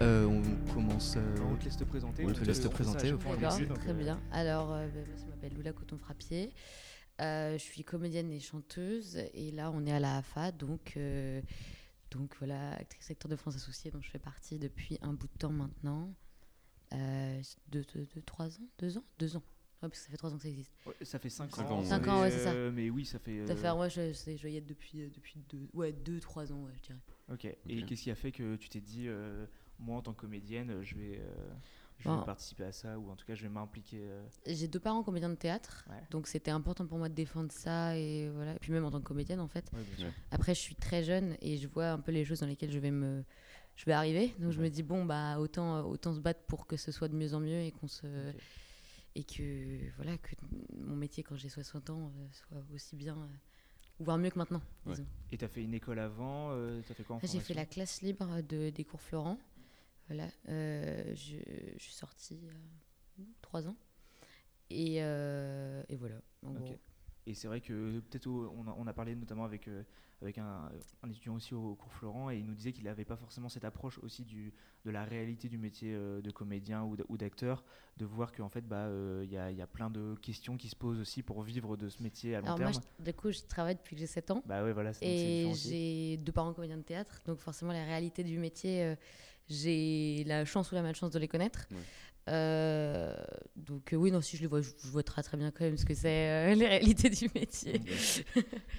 [0.00, 1.14] Euh, on commence.
[1.16, 2.24] euh, On te laisse te présenter.
[2.24, 3.16] on te laisse te présenter,
[3.74, 4.20] très bien.
[4.32, 6.50] Alors, euh, bah, je m'appelle Lula Coton-Frappier.
[7.20, 9.16] Euh, je suis comédienne et chanteuse.
[9.34, 10.50] Et là, on est à la AFA.
[10.50, 11.40] Donc, euh,
[12.10, 15.38] donc voilà, actrice acteur de France Associée, dont je fais partie depuis un bout de
[15.38, 16.12] temps maintenant.
[16.92, 18.66] Euh, deux, deux, deux, trois ans?
[18.78, 19.04] Deux ans?
[19.18, 19.42] Deux ans.
[19.82, 20.72] Ouais, parce que ça fait trois ans que ça existe.
[20.86, 21.84] ouais, ça fait 5 Cinq ans.
[21.84, 22.52] Cinq ans, ouais, c'est ça.
[22.52, 23.46] euh, Mais oui, ça fait.
[23.46, 26.72] Ça fait, moi, je, c'est Joyette depuis, euh, depuis deux, ouais, deux, trois ans, ouais,
[26.78, 27.00] je dirais.
[27.32, 27.44] Ok.
[27.68, 29.44] Et qu'est-ce qui a fait que tu t'es dit, euh,
[29.84, 31.52] moi en tant que comédienne, euh, je vais, euh,
[31.98, 34.00] je vais participer à ça ou en tout cas je vais m'impliquer.
[34.02, 35.84] euh, J'ai deux parents comédiens de théâtre.
[35.88, 36.02] Ouais.
[36.10, 37.96] Donc, c'était important pour moi de défendre ça.
[37.96, 38.54] Et voilà.
[38.54, 39.70] Et puis, même en tant que comédienne, en fait.
[39.72, 40.10] ouais.
[40.30, 42.78] Après, je suis très jeune et je vois un peu les choses dans lesquelles je
[42.78, 43.24] vais me,
[43.76, 44.34] je vais arriver.
[44.38, 47.14] Donc je me dis bon bah autant autant se battre pour que ce soit de
[47.16, 48.06] mieux en mieux et qu'on se
[49.16, 50.34] et que voilà que
[50.76, 53.26] mon métier quand j'ai 60 ans euh, soit aussi bien euh,
[54.00, 54.60] ou voire mieux que maintenant.
[54.86, 54.94] Ouais.
[55.30, 58.02] Et t'as fait une école avant euh, T'as fait quoi en J'ai fait la classe
[58.02, 59.38] libre de, des cours Florent.
[60.08, 61.36] Voilà, euh, je,
[61.76, 63.76] je suis sortie euh, trois ans
[64.70, 66.16] et, euh, et voilà.
[66.42, 66.60] En Ok.
[66.60, 66.78] gros.
[67.26, 69.82] Et c'est vrai que peut-être on a, on a parlé notamment avec, euh,
[70.20, 70.70] avec un,
[71.02, 73.64] un étudiant aussi au, cours Florent et il nous disait qu'il n'avait pas forcément cette
[73.64, 74.52] approche aussi du,
[74.84, 77.64] de la réalité du métier euh, de comédien ou d'acteur,
[77.96, 80.58] de voir qu'en fait bah, euh, il y, a, il y a plein de questions
[80.58, 82.72] qui se posent aussi pour vivre de ce métier à long Alors terme.
[82.72, 84.42] moi, je- du coup, je travaille depuis que j'ai 7 ans.
[84.44, 88.38] Bah ouais, voilà, Et j'ai deux parents comédiens de théâtre, donc forcément la réalité du
[88.38, 88.94] métier,
[89.48, 91.66] j'ai la chance ou la malchance de les connaître.
[91.70, 91.76] Ouais.
[92.30, 93.14] Euh,
[93.54, 95.64] donc euh, oui, non, si je les vois, je, je vois très très bien quand
[95.64, 97.80] même ce que c'est euh, les réalités du métier.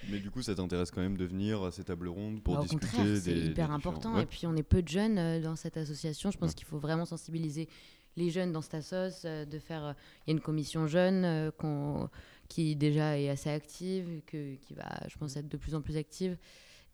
[0.09, 2.61] Mais du coup, ça t'intéresse quand même de venir à ces tables rondes pour Bah,
[2.63, 3.19] discuter des.
[3.19, 4.15] c'est des hyper différents- important.
[4.15, 4.23] Ouais.
[4.23, 6.31] Et puis on est peu de jeunes euh, dans cette association.
[6.31, 6.55] Je pense Ouais.
[6.55, 7.69] qu'il faut vraiment sensibiliser
[8.17, 9.93] les jeunes dans cette assoce, de faire.
[10.25, 11.51] Il y a une commission jeune
[12.47, 15.97] qui déjà est assez active, que, qui va, je pense, être de plus en plus
[15.97, 16.37] active.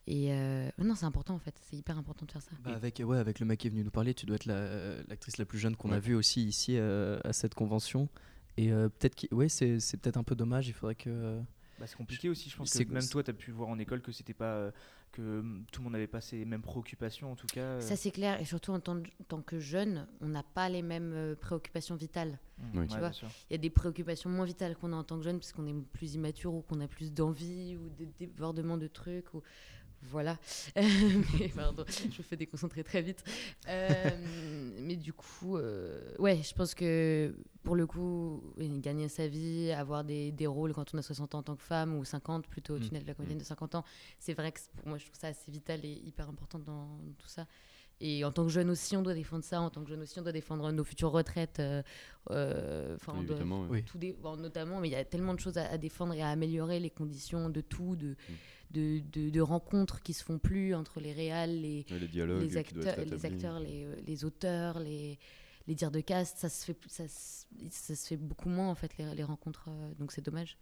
[0.07, 1.53] Et euh, non, c'est important en fait.
[1.69, 2.51] C'est hyper important de faire ça.
[2.63, 5.01] bah, avec, ouais, avec le mec qui est venu nous parler, tu dois être la-
[5.07, 5.99] l'actrice la, plus jeune qu'on a Ouais.
[5.99, 8.09] vue aussi ici euh, à cette convention.
[8.57, 10.67] Et euh, peut-être que ouais, c'est c'est peut-être un peu dommage.
[10.67, 11.39] Il faudrait que.
[11.79, 13.79] Bah, c'est compliqué aussi, je pense C'est- que même toi, tu as pu voir en
[13.79, 14.71] école que c'était pas euh,
[15.11, 17.79] que hum, tout le monde n'avait pas ces mêmes préoccupations en tout cas.
[17.81, 18.39] Ça c'est clair.
[18.41, 22.39] Et surtout en tant, en tant que jeune, on n'a pas les mêmes préoccupations vitales.
[22.59, 22.79] Mmh, Oui.
[22.81, 23.11] ouais, Tu vois.
[23.11, 23.27] sûr.
[23.49, 25.65] Il y a des préoccupations moins vitales qu'on a en tant que jeune parce qu'on
[25.67, 29.41] est plus immature ou qu'on a plus d'envie ou de débordements de trucs ou
[30.03, 30.37] voilà.
[30.75, 33.23] mais pardon, je me fais déconcentrer très vite.
[33.67, 34.09] Euh,
[34.79, 40.03] mais du coup, euh, ouais, je pense que pour le coup, gagner sa vie, avoir
[40.03, 42.75] des, des rôles quand on a 60 ans en tant que femme ou 50 plutôt
[42.75, 42.81] au Mm.
[42.81, 43.83] tunnel de la comédienne de 50 ans,
[44.19, 46.87] c'est vrai que pour moi, je trouve ça assez vital et hyper important dans
[47.19, 47.45] tout ça.
[48.03, 49.61] Et en tant que jeune aussi, on doit défendre ça.
[49.61, 51.59] En tant que jeune aussi, on doit défendre nos futures retraites.
[51.59, 51.83] euh,
[52.31, 53.67] euh, enfin, on doit- Évidemment, ouais.
[53.69, 53.83] Oui.
[53.83, 56.21] tout dé- bon, notamment, mais il y a tellement de choses à, à défendre et
[56.23, 58.33] à améliorer les conditions de tout, de, Mm.
[58.71, 62.57] De, de- de rencontres qui se font plus entre les réals, les, les dialogues les
[62.57, 65.19] acteurs, les, acteurs les, les auteurs, les,
[65.67, 66.37] les dires de cast.
[66.37, 69.65] Ça se fait, ça, se- ça se fait beaucoup moins en fait les, les rencontres,
[69.69, 70.57] euh, donc c'est dommage.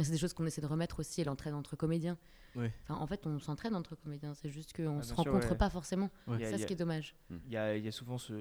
[0.00, 2.18] C'est des choses qu'on essaie de remettre aussi, et l'entraide entre comédiens.
[2.56, 2.72] Ouais.
[2.84, 5.16] Enfin, en fait, on s'entraide entre comédiens, c'est juste qu'on Ah, ne bien se sûr,
[5.18, 5.56] rencontre ouais.
[5.56, 6.10] pas forcément.
[6.26, 6.38] Ouais.
[6.40, 7.14] C'est ça ce qui est dommage.
[7.30, 8.32] Il y a, il y a souvent ce,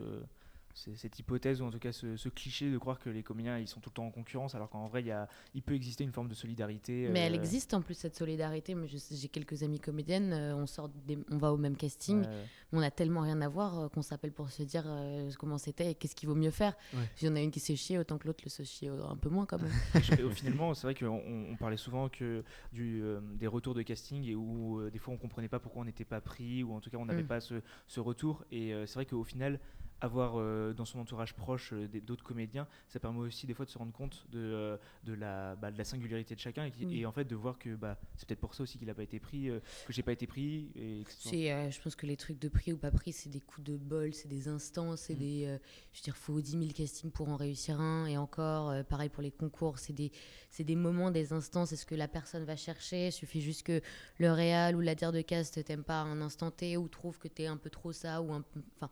[0.74, 3.68] cette hypothèse ou en tout cas ce, ce cliché de croire que les comédiens ils
[3.68, 6.04] sont tout le temps en concurrence alors qu'en vrai il, y a, il peut exister
[6.04, 7.09] une forme de solidarité.
[7.12, 8.76] Mais elle euh, existe en plus cette solidarité.
[9.12, 10.34] J'ai quelques amies comédiennes.
[10.34, 12.22] euh, on sort, des- on va au même casting.
[12.22, 12.46] ouais.
[12.74, 15.92] On a tellement rien à voir euh, qu'on s'appelle pour se dire euh, comment c'était
[15.92, 16.74] et qu'est-ce qu'il vaut mieux faire.
[16.94, 17.00] Ouais.
[17.16, 19.18] S'il y en a une qui s'est chier, autant que l'autre le se chie un
[19.18, 19.72] peu moins quand même.
[20.34, 21.22] Finalement, c'est vrai qu'on
[21.52, 25.13] on parlait souvent que du, euh, des retours de casting et où euh, des fois
[25.13, 27.28] on comprenait pas pourquoi on n'était pas pris ou en tout cas on n'avait Mm.
[27.28, 27.56] pas ce,
[27.88, 28.45] ce retour.
[28.51, 29.60] Et euh, c'est vrai qu'au final,
[30.01, 33.69] avoir euh, dans son entourage proche euh, d'autres comédiens, ça permet aussi des fois de
[33.69, 36.86] se rendre compte de, euh, de, la, bah, de la singularité de chacun et, qui-
[36.86, 37.00] Oui.
[37.01, 39.03] et en fait de voir que bah, c'est peut-être pour ça aussi qu'il n'a pas
[39.03, 39.50] été pris,
[39.86, 40.71] que j'ai pas été pris.
[40.75, 43.65] Et C'est, je pense que les trucs de prix ou pas prix, c'est des coups
[43.68, 45.19] de bol, c'est des instants, c'est Mm.
[45.19, 45.59] des.
[45.94, 48.07] je veux dire, faut 10 000 castings pour en réussir un.
[48.07, 50.12] Et encore, pareil pour les concours, c'est des,
[50.50, 53.07] c'est des moments, des instants, c'est ce que la personne va chercher.
[53.07, 53.81] Il suffit juste que
[54.18, 57.27] le réal ou la dire de cast t'aime pas un instant T ou trouve que
[57.27, 58.62] t'es un peu trop ça ou un peu.
[58.77, 58.89] Enfin.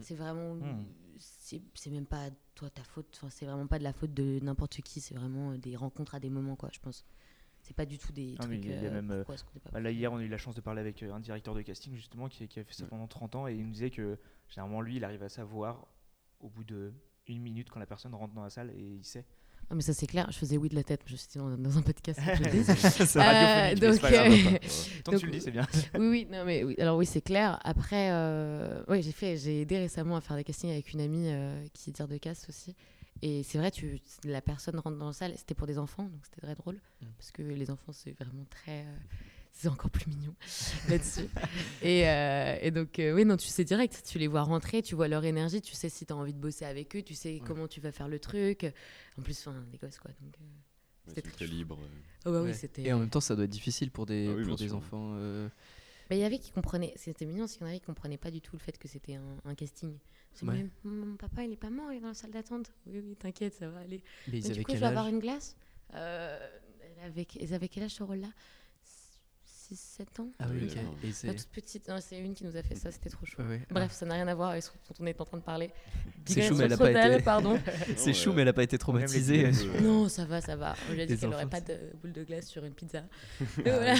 [0.00, 0.54] C'est vraiment.
[0.54, 0.84] Mm.
[1.18, 3.06] C'est, c'est même pas toi ta faute.
[3.16, 5.00] Enfin, c'est vraiment pas de la faute de n'importe qui.
[5.00, 7.04] C'est vraiment euh, des rencontres à des moments, quoi, je pense.
[7.60, 8.64] c'était pas du tout des Ah, trucs.
[8.64, 10.38] il y a euh, même, euh, pourquoi pas Bah, là, hier, on a eu la
[10.38, 12.86] chance de parler avec euh, un directeur de casting, justement, qui, qui a fait ça
[12.86, 15.86] pendant 30 ans, et il nous disait que généralement, lui, il arrive à savoir
[16.40, 16.94] au bout de
[17.26, 19.26] une minute quand la personne rentre dans la salle et il sait.
[19.70, 21.78] Ah, mais ça c'est clair, je faisais oui de la tête, je suis dans, dans
[21.78, 22.18] un podcast.
[22.20, 22.50] je le
[23.20, 24.58] Euh, donc, euh,
[25.04, 25.64] Tant que tu le dis, c'est bien.
[25.98, 26.74] oui, oui, non, mais oui.
[26.80, 27.60] Alors oui, c'est clair.
[27.62, 31.30] Après, euh, oui, j'ai fait, j'ai aidé récemment à faire des castings avec une amie
[31.72, 32.74] qui est dire de casse aussi.
[33.22, 36.20] Et c'est vrai, tu, la personne rentre dans la salle, c'était pour des enfants, donc
[36.24, 36.80] c'était très drôle.
[37.00, 37.06] Mm.
[37.16, 38.84] Parce que les enfants, c'est vraiment très.
[39.52, 40.34] C'est encore plus mignon
[40.88, 41.28] là-dessus.
[41.82, 44.02] et, euh, et donc, euh, oui, non, tu sais direct.
[44.06, 46.38] Tu les vois rentrer, tu vois leur énergie, tu sais si tu as envie de
[46.38, 48.66] bosser avec eux, tu sais comment tu vas faire le truc.
[49.18, 50.10] En plus, enfin, des gosses, quoi.
[50.20, 50.44] Donc, euh,
[51.06, 51.78] Ouais, C'était libre.
[52.26, 52.50] oh, bah Ouais.
[52.50, 52.82] oui, c'était.
[52.82, 54.76] Et en même temps, ça doit être difficile pour des, Ah oui, pour des sûr.
[54.76, 55.12] enfants.
[55.14, 55.48] euh,
[56.08, 58.18] Bah, il y avait qui comprenaient, c'était mignon, parce qu'il y en avait qui comprenaient
[58.18, 59.96] pas du tout le fait que c'était un, un casting.
[60.34, 60.54] C'est Ouais.
[60.54, 62.70] même, mon papa, il est pas mort, il est dans la salle d'attente.
[62.86, 64.02] Oui, oui, t'inquiète, ça va aller.
[64.28, 65.12] Mais ils Mais du avaient coup, je quel vais avoir âge?
[65.12, 65.56] une glace.
[65.94, 66.38] Euh,
[67.40, 68.28] ils avaient quel âge ce rôle-là?
[69.74, 70.74] 6-7 ans Ah oui, Oui, ok.
[70.74, 70.94] d'accord.
[71.02, 71.34] Et La c'est.
[71.34, 73.42] toute petite, non, c'est une qui nous a fait ça, c'était trop chaud.
[73.42, 73.60] Ouais.
[73.70, 75.70] Bref, ça n'a rien à voir avec ce dont on est en train de parler.
[76.24, 77.58] C'est chou, mais elle a pas été- pardon.
[77.96, 79.46] C'est Non, chou, mais elle a pas été traumatisée.
[79.46, 79.52] Euh,
[79.82, 80.74] Non, ça va, ça va.
[80.88, 83.02] On lui a dit Les qu'elle n'aurait pas de boule de glace sur une pizza.
[83.40, 83.94] Ah Et voilà.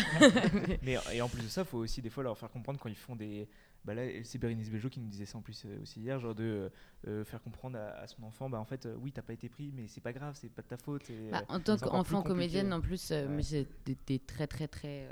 [0.83, 2.95] Mais et en plus de ça, faut aussi des fois leur faire comprendre quand ils
[2.97, 3.49] font des.
[3.83, 6.35] Bah là, c'est Bérénice Bejo qui nous disait ça en plus euh, aussi hier, genre
[6.35, 6.69] de euh,
[7.09, 9.49] euh, faire comprendre à, à son enfant, bah en fait, euh, oui, t'as pas été
[9.49, 11.09] pris, mais c'est pas grave, c'est pas de ta faute.
[11.09, 13.29] et, Bah, euh, en tant c'est qu'enfant comédienne, en plus, euh, Ouais.
[13.37, 15.09] mais j'ai des, des très, très, très.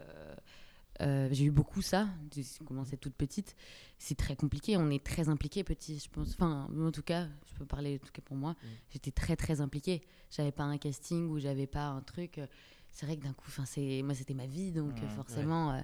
[1.01, 2.09] Euh, j'ai eu beaucoup ça.
[2.35, 3.55] J'ai commencé toute petite.
[3.99, 4.77] C'est très compliqué.
[4.77, 6.31] On est très impliqué petit, je pense.
[6.31, 8.53] Enfin, en tout cas, je peux parler en tout cas pour moi.
[8.53, 8.67] Mm.
[8.91, 10.03] J'étais très, très impliquée.
[10.31, 12.41] J'avais pas un casting ou j'avais pas un truc.
[12.91, 15.09] C'est vrai que d'un coup, c'est moi, c'était ma vie, donc Ouais.
[15.15, 15.81] forcément, euh,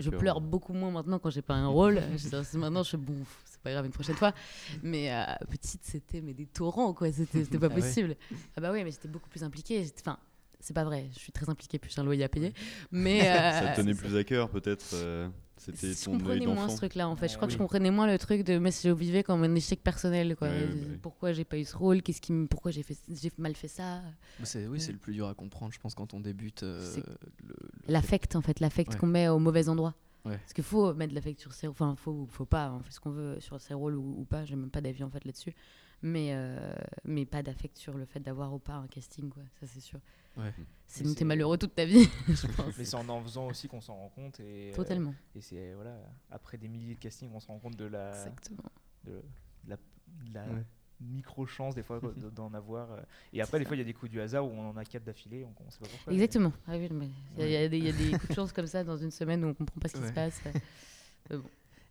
[0.00, 0.40] je, pleure hein.
[0.40, 2.00] beaucoup moins maintenant quand j'ai pas un rôle.
[2.16, 4.32] Je maintenant, je suis bon, c'est pas grave, une prochaine fois.
[4.82, 7.12] Mais euh, petite, c'était mais des torrents, quoi.
[7.12, 7.80] C'était c'était pas Ah ouais.
[7.80, 8.16] possible.
[8.56, 9.84] Ah bah oui, mais j'étais beaucoup plus impliquée.
[10.00, 10.18] Enfin,
[10.64, 11.08] c'est pas vrai.
[11.12, 12.52] Je suis très impliquée, puis j'ai un loyer à payer.
[12.90, 14.86] Mais Ça euh, te tenait plus à cœur, peut-être.
[14.94, 17.28] euh, C'était je ton œil comprenais moins ce truc-là, en fait.
[17.28, 19.54] Je Ouais, crois que je comprenais moins le truc de mais je vivais comme un
[19.54, 20.48] échec personnel, quoi.
[20.48, 20.94] Ouais, Euh, ouais, bah.
[21.02, 22.02] Pourquoi j'ai pas eu ce rôle?
[22.02, 24.00] Qu'est-ce qui me- Pourquoi j'ai fait j'ai mal fait ça?
[24.38, 26.62] Bah, c'est- oui, c'est le plus dur à comprendre, je pense, quand on débute.
[26.62, 26.96] euh,
[27.46, 27.54] le-
[27.88, 28.98] L'affect, en fait, l'affect Ouais.
[28.98, 29.94] qu'on met au mauvais endroit.
[30.24, 30.38] Ouais.
[30.38, 32.90] Parce qu'il faut mettre de l'affect sur ses Enfin, faut, ou faut pas, on fait
[32.92, 34.44] ce qu'on veut sur ses rôles ou, ou pas.
[34.46, 35.54] J'ai même pas d'avis, en fait, là-dessus.
[36.02, 36.74] Mais, euh,
[37.04, 39.42] mais pas d'affect sur le fait d'avoir ou pas un casting, quoi.
[39.60, 39.98] Ça, c'est sûr.
[40.36, 40.52] Ouais.
[40.86, 42.76] Sinon, Mais t'es malheureux toute ta vie, je pense.
[42.78, 44.40] Mais c'est en en faisant aussi qu'on s'en rend compte.
[44.40, 45.14] Et, euh, Totalement.
[45.34, 45.96] et c'est voilà,
[46.30, 48.62] après des milliers de castings, on se rend compte de la, Exactement.
[49.04, 50.64] de, de la, de la Ouais.
[51.00, 52.00] micro-chance des fois
[52.34, 52.90] d'en avoir.
[52.92, 53.00] euh.
[53.32, 54.84] Et après, des fois, il y a des coups du hasard où on en a
[54.84, 56.12] quatre d'affilée, on, on sait pas pourquoi.
[56.12, 56.52] mais- Exactement.
[56.66, 57.08] Ah oui, mais
[57.38, 58.66] il y a- il y, a des- il y a des coups de chance comme
[58.66, 60.08] ça dans une semaine où on comprend pas ce qui Ouais.
[60.08, 60.40] se passe.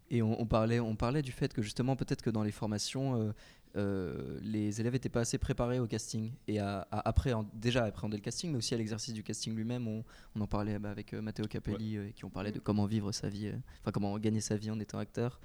[0.10, 3.34] Et on, on parlait, on parlait du fait que justement, peut-être que dans les formations,
[3.75, 7.88] euh, les élèves n'étaient pas assez préparés au casting et à, à appréhend- déjà à
[7.88, 9.88] appréhender le casting, mais aussi à l'exercice du casting lui-même.
[9.88, 10.04] On,
[10.36, 13.12] on en parlait bah, avec euh, Matteo Capelli, euh, qui ont parlé de comment vivre
[13.12, 15.40] sa vie, euh, enfin comment gagner sa vie en étant acteur.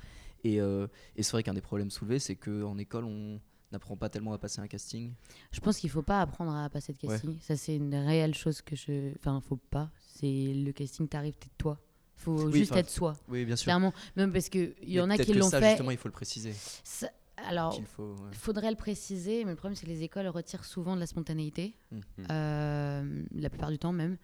[0.44, 0.86] Et, euh,
[1.16, 3.40] et c'est vrai qu'un des problèmes soulevés, c'est qu'en école, on
[3.72, 5.12] n'apprend pas tellement à passer un casting.
[5.50, 7.14] Je pense qu'il faut pas apprendre à passer de Ouais.
[7.14, 7.38] casting.
[7.40, 9.14] Ça, c'est une réelle chose que je.
[9.18, 9.90] Enfin, faut pas.
[10.14, 11.78] C'est le casting, t'arrives, t'es toi.
[12.16, 13.16] Faut Oui, juste être soi.
[13.28, 13.64] Oui, bien sûr.
[13.66, 13.92] Clairement.
[14.16, 15.70] Même parce qu'il y en a qui l'ont ça, fait.
[15.70, 16.52] Justement, il faut le préciser.
[16.82, 17.10] Ça-
[17.48, 18.28] Alors, qu'il faut, ouais.
[18.32, 21.06] il faudrait le préciser, mais le problème, c'est que les écoles retirent souvent de la
[21.06, 21.74] spontanéité.
[21.90, 22.00] Mm.
[22.30, 24.16] Euh, la plupart du temps, même.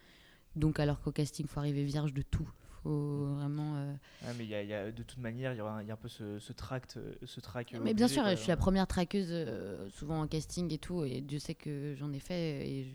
[0.57, 2.49] Donc, alors qu'au casting, il faut arriver vierge de tout.
[2.83, 3.77] faut vraiment.
[3.77, 3.93] euh,
[4.27, 5.61] Ouais, mais il y a- il y a- de toute manière, il y,
[5.91, 6.99] a un peu ce, ce tract.
[6.99, 8.35] euh, Ce track Mais bien sûr, quoi.
[8.35, 11.95] je suis la première traqueuse, euh, souvent en casting et tout, et Dieu sait que
[11.99, 12.87] j'en ai fait, et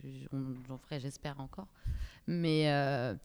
[0.67, 1.65] j'en ferai, j'espère encore.
[2.27, 3.15] Mais euh,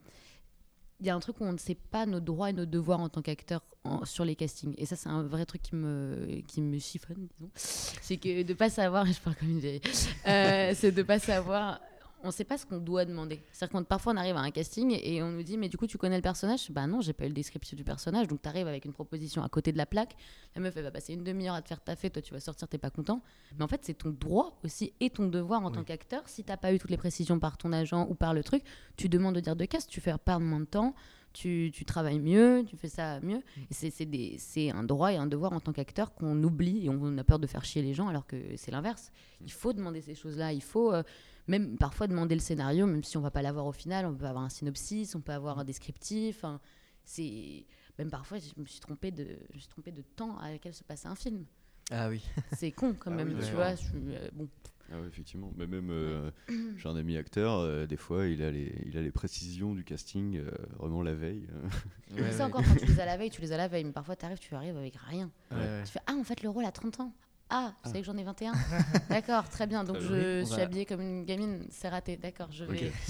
[1.01, 3.01] il y a un truc où on ne sait pas nos droits et nos devoirs
[3.01, 3.63] en tant qu'acteur
[4.05, 4.75] sur les castings.
[4.79, 7.51] Et ça, c'est un vrai truc qui me, qui me chiffonne, disons.
[7.55, 9.83] C'est que de pas savoir, je parle comme une vieille,
[10.27, 11.81] euh, c'est de pas savoir.
[12.25, 13.43] On ne sait pas ce qu'on doit demander.
[13.53, 15.87] C'est-à-dire que parfois on arrive à un casting et on nous dit mais du coup
[15.87, 16.71] tu connais le personnage?
[16.71, 18.27] Bah non, j'ai pas eu le descriptif du personnage.
[18.29, 20.17] Donc tu arrives avec une proposition à côté de la plaque.
[20.57, 22.67] La meuf elle va passer une demi-heure à te faire taffer, toi tu vas sortir,
[22.67, 23.21] t'es pas content.
[23.59, 25.73] Mais en fait c'est ton droit aussi et ton devoir en Oui.
[25.75, 26.23] tant qu'acteur.
[26.27, 28.63] Si t'as pas eu toutes les précisions par ton agent ou par le truc,
[28.97, 30.95] tu demandes de dire de casse, tu fais perdre moins de temps,
[31.35, 33.43] tu, tu travailles mieux, tu fais ça mieux.
[33.71, 37.39] C'est un droit et un devoir en tant qu'acteur qu'on oublie et on a peur
[37.39, 39.11] de faire chier les gens alors que c'est l'inverse.
[39.43, 41.03] Il faut demander ces choses-là, il faut euh,
[41.49, 44.27] même parfois demander le scénario, même si on va pas l'avoir au final, on peut
[44.27, 46.45] avoir un synopsis, on peut avoir un descriptif.
[46.45, 46.61] hein.
[47.05, 47.67] c'est
[47.99, 50.75] même parfois je me suis trompée de, je me suis trompée de temps à laquelle
[50.75, 51.45] se passait un film.
[51.91, 52.23] Ah oui.
[52.57, 53.73] C'est con quand Ah même, oui, tu vois.
[53.75, 54.49] je suis, euh, bon,
[54.91, 55.53] Ah ouais, effectivement.
[55.55, 56.31] Mais même, euh,
[56.79, 59.85] j'ai un ami acteur, euh, des fois, il a, les, il a les précisions du
[59.85, 61.47] casting euh, vraiment la veille.
[62.15, 62.43] mais Ouais, ça ouais.
[62.45, 64.25] encore quand tu les as la veille, tu les as la veille, mais parfois tu
[64.25, 65.31] arrives, tu arrives avec rien.
[65.51, 65.83] Ouais, ouais.
[65.85, 67.13] Tu fais ah en fait le rôle a 30 ans.
[67.51, 68.53] Ah, vous savez que j'en ai 21
[69.11, 69.85] D'accord, très bien.
[69.85, 72.17] Donc je suis va- habillée comme une gamine, c'est raté.
[72.17, 72.91] D'accord, je vais.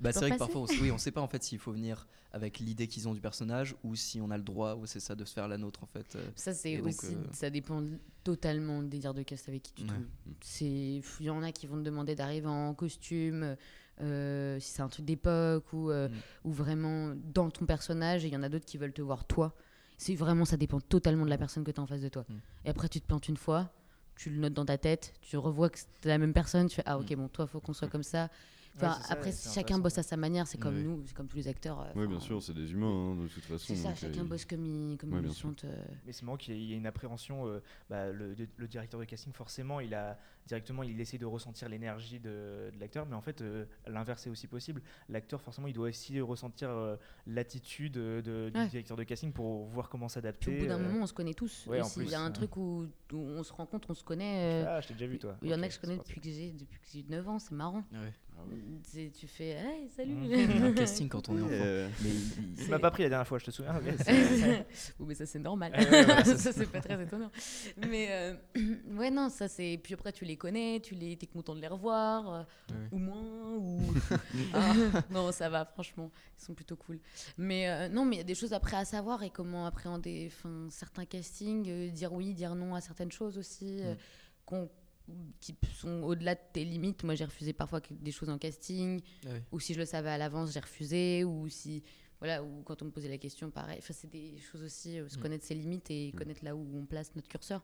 [0.00, 2.08] Bah, c'est vrai que parfois, on, oui, on sait pas en fait s'il faut venir
[2.32, 5.14] avec l'idée qu'ils ont du personnage ou si on a le droit, ou c'est ça,
[5.14, 6.16] de se faire la nôtre en fait.
[6.16, 6.28] euh.
[6.34, 7.80] Ça, c'est aussi, euh, ça dépend
[8.24, 11.00] totalement des dires de cast avec qui tu Ouais.
[11.20, 13.56] il y en a qui vont te demander d'arriver en costume,
[14.00, 16.12] euh, si c'est un truc d'époque ou, euh, Mm.
[16.48, 19.24] ou vraiment dans ton personnage, et il y en a d'autres qui veulent te voir
[19.26, 19.54] toi.
[20.04, 22.26] C'est vraiment, ça dépend totalement de la personne que tu as en face de toi.
[22.28, 22.34] Mm.
[22.66, 23.70] Et après, tu te plantes une fois,
[24.16, 26.82] tu le notes dans ta tête, tu revois que c'est la même personne, tu fais
[26.86, 28.28] ah ok bon toi faut qu'on soit comme ça.
[28.76, 30.82] Enfin, Ouais, ça, après c'est chacun bosse à sa manière, c'est comme Oui.
[30.82, 31.80] nous, c'est comme tous les acteurs.
[31.80, 33.64] euh, Oui, bien sûr, c'est des humains hein, de toute façon.
[33.66, 35.64] C'est ça, euh, chacun il- bosse comme il, comme Ouais, il le sente.
[35.64, 35.74] euh.
[36.04, 37.46] Mais c'est marrant qu'il y ait- il y ait une appréhension.
[37.46, 41.68] euh, bah, le, le directeur de casting, forcément, il a directement, il essaie de ressentir
[41.68, 44.82] l'énergie de, de l'acteur, mais en fait, euh, l'inverse est aussi possible.
[45.08, 46.96] L'acteur, forcément, il doit aussi ressentir euh,
[47.26, 48.68] l'attitude euh, de- du Ouais.
[48.68, 50.56] directeur de casting pour voir comment s'adapter.
[50.56, 50.88] au bout d'un euh.
[50.88, 51.66] moment, on se connaît tous.
[51.66, 51.80] ouais.
[51.96, 52.32] Il y a un euh.
[52.32, 54.64] truc où, où on se rencontre, on se connaît.
[54.64, 55.36] euh, Ah, je t'ai déjà vu, toi.
[55.42, 57.28] Il y en a Ok, que je connais depuis que j'ai depuis que j'ai 9
[57.28, 57.84] ans, c'est marrant.
[57.92, 58.12] Ouais.
[58.82, 60.64] C'est- Tu fais hey, salut Mhm.
[60.64, 61.52] Un casting quand on est enfant.
[61.52, 63.80] euh, Mais il- Tu m'as pas pris la dernière fois, je te souviens.
[64.98, 65.72] Oui, mais ça c'est normal.
[65.72, 67.30] Ouais, ouais, voilà, ça c'est pas très étonnant.
[67.88, 68.34] Mais euh,
[68.96, 69.78] ouais, non, ça c'est.
[69.82, 71.12] Puis après, tu les connais, tu les...
[71.12, 73.78] es content de les revoir, euh, ou moins, ou.
[75.10, 77.00] non, ça va, franchement, ils sont plutôt cool.
[77.38, 80.30] Mais euh, non, mais il y a des choses après à savoir et comment appréhender
[80.32, 83.94] enfin, certains castings, euh, dire oui, dire non à certaines choses aussi, euh,
[84.50, 84.66] Mm.
[85.40, 87.02] qui sont au-delà de tes limites.
[87.04, 89.42] Moi, j'ai refusé parfois des choses en casting, Ouais.
[89.52, 91.82] ou si je le savais à l'avance, j'ai refusé, ou si
[92.20, 93.76] voilà, ou quand on me posait la question, pareil.
[93.80, 95.20] Enfin, c'est des choses aussi, euh, se Mm.
[95.22, 97.62] connaître ses limites et connaître là où on place notre curseur.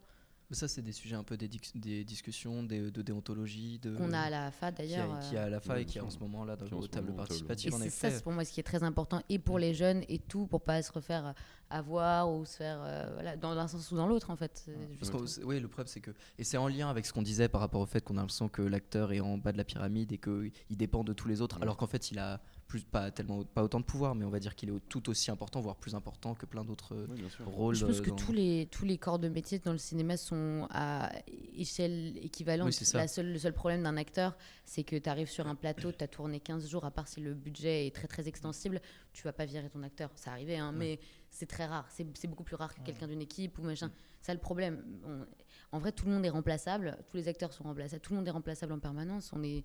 [0.50, 4.18] Mais ça, c'est des sujets un peu des, discussions, des- de déontologie, de Qu'on a
[4.22, 5.14] à la FA qui d'ailleurs.
[5.14, 6.18] a, qui euh, a à la Ouais, et qui est en sûr.
[6.18, 7.12] ce moment là dans Qui en table.
[7.16, 7.24] Et en
[7.56, 8.10] c'est ça, effet.
[8.16, 10.62] c'est pour moi ce qui est très important, et pour les jeunes, et tout, pour
[10.62, 11.32] pas se refaire euh,
[11.70, 14.62] avoir ou se faire, euh, voilà, dans l'un sens ou dans l'autre, en fait.
[14.66, 17.22] C'est Parce que, oui, le problème c'est que et c'est en lien avec ce qu'on
[17.22, 19.64] disait par rapport au fait qu'on a l'impression que l'acteur est en bas de la
[19.64, 21.62] pyramide et qu'il dépend de tous les autres, Ouais.
[21.62, 22.40] alors qu'en fait il a
[22.70, 25.28] plus pas tellement pas autant de pouvoir, mais on va dire qu'il est tout aussi
[25.32, 27.06] important, voire plus important que plein d'autres euh,
[27.44, 27.74] rôles.
[27.74, 30.16] Je pense euh, que dans- tous les, tous les corps de métier dans le cinéma
[30.16, 31.10] sont à
[31.56, 32.68] échelle équivalente.
[32.68, 32.98] Oui, c'est ça.
[32.98, 36.04] La seule, le seul problème d'un acteur, c'est que tu arrives sur un plateau, tu
[36.04, 38.80] as tourné 15 jours, à part si le budget est très très extensible,
[39.12, 40.10] tu vas pas virer ton acteur.
[40.14, 41.88] Ça arrivait, hein, mais c'est très rare.
[41.90, 43.90] C'est beaucoup plus rare que quelqu'un d'une équipe ou machin.
[44.22, 44.80] Ça, le problème.
[45.04, 45.26] On-
[45.72, 48.28] en vrai, tout le monde est remplaçable, tous les acteurs sont remplaçables, tout le monde
[48.28, 49.30] est remplaçable en permanence.
[49.32, 49.62] On, est,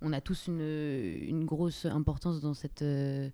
[0.00, 3.30] on a tous une, une grosse importance dans cette, euh,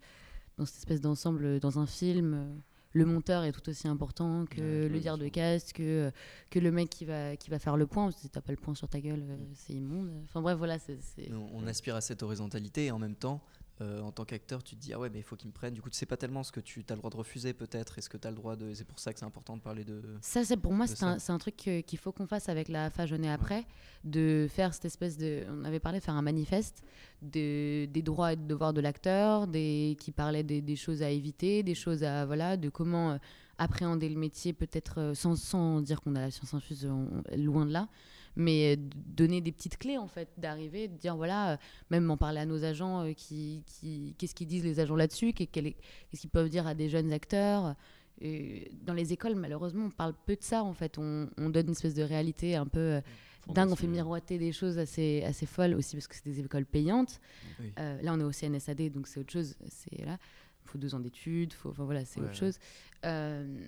[0.58, 2.60] dans cette espèce d'ensemble, dans un film.
[2.92, 6.10] Le monteur est tout aussi important que Ouais, le dire de cast, que,
[6.50, 8.10] que le mec qui va, qui va faire le point.
[8.10, 10.10] Si t'as pas le point sur ta gueule, euh, c'est immonde.
[10.24, 10.98] Enfin bref, voilà, c'est.
[11.30, 13.40] on aspire à cette horizontalité et en même temps,
[13.80, 15.72] euh, en tant qu'acteur, tu te dis ah ouais mais il faut qu'ils me prennent.
[15.74, 17.98] Du coup, tu sais pas tellement ce que tu as le droit de refuser peut-être
[17.98, 18.74] et ce que tu as le droit de.
[18.74, 20.02] C'est pour ça que c'est important de parler de.
[20.20, 23.06] Ça, c'est pour moi, c'est un, un truc qu'il faut qu'on fasse avec la FA
[23.06, 23.64] Jeune et après,
[24.04, 25.44] de faire cette espèce de.
[25.50, 26.82] On avait parlé de faire un manifeste
[27.22, 31.10] de, des droits et des devoirs de l'acteur, des, qui parlait des, des choses à
[31.10, 32.26] éviter, des choses à.
[32.26, 33.18] Voilà, de comment euh,
[33.58, 37.66] appréhender le métier, peut-être euh, sans, sans dire qu'on a la science infuse, on- loin
[37.66, 37.88] de là.
[38.36, 41.56] Mais euh, donner des petites clés en fait, d'arriver, de dire voilà, euh,
[41.90, 45.32] même en parler à nos agents, euh, qui, qui, qu'est-ce qu'ils disent les agents là-dessus,
[45.32, 47.74] qu'est-ce qu'ils peuvent dire à des jeunes acteurs.
[48.20, 50.98] Et dans les écoles, malheureusement, on parle peu de ça en fait.
[50.98, 53.00] On, on donne une espèce de réalité un peu
[53.48, 53.70] dingue.
[53.70, 57.20] On fait miroiter des choses assez, assez folles aussi parce que c'est des écoles payantes.
[57.60, 57.72] Oui.
[57.78, 59.56] Euh, là, on est au CNSAD, donc c'est autre chose.
[59.68, 60.18] C'est là,
[60.64, 61.52] il faut deux ans d'études.
[61.54, 62.38] Faut, enfin voilà, c'est Ouais, autre ouais.
[62.38, 62.58] chose
[63.06, 63.58] Euh,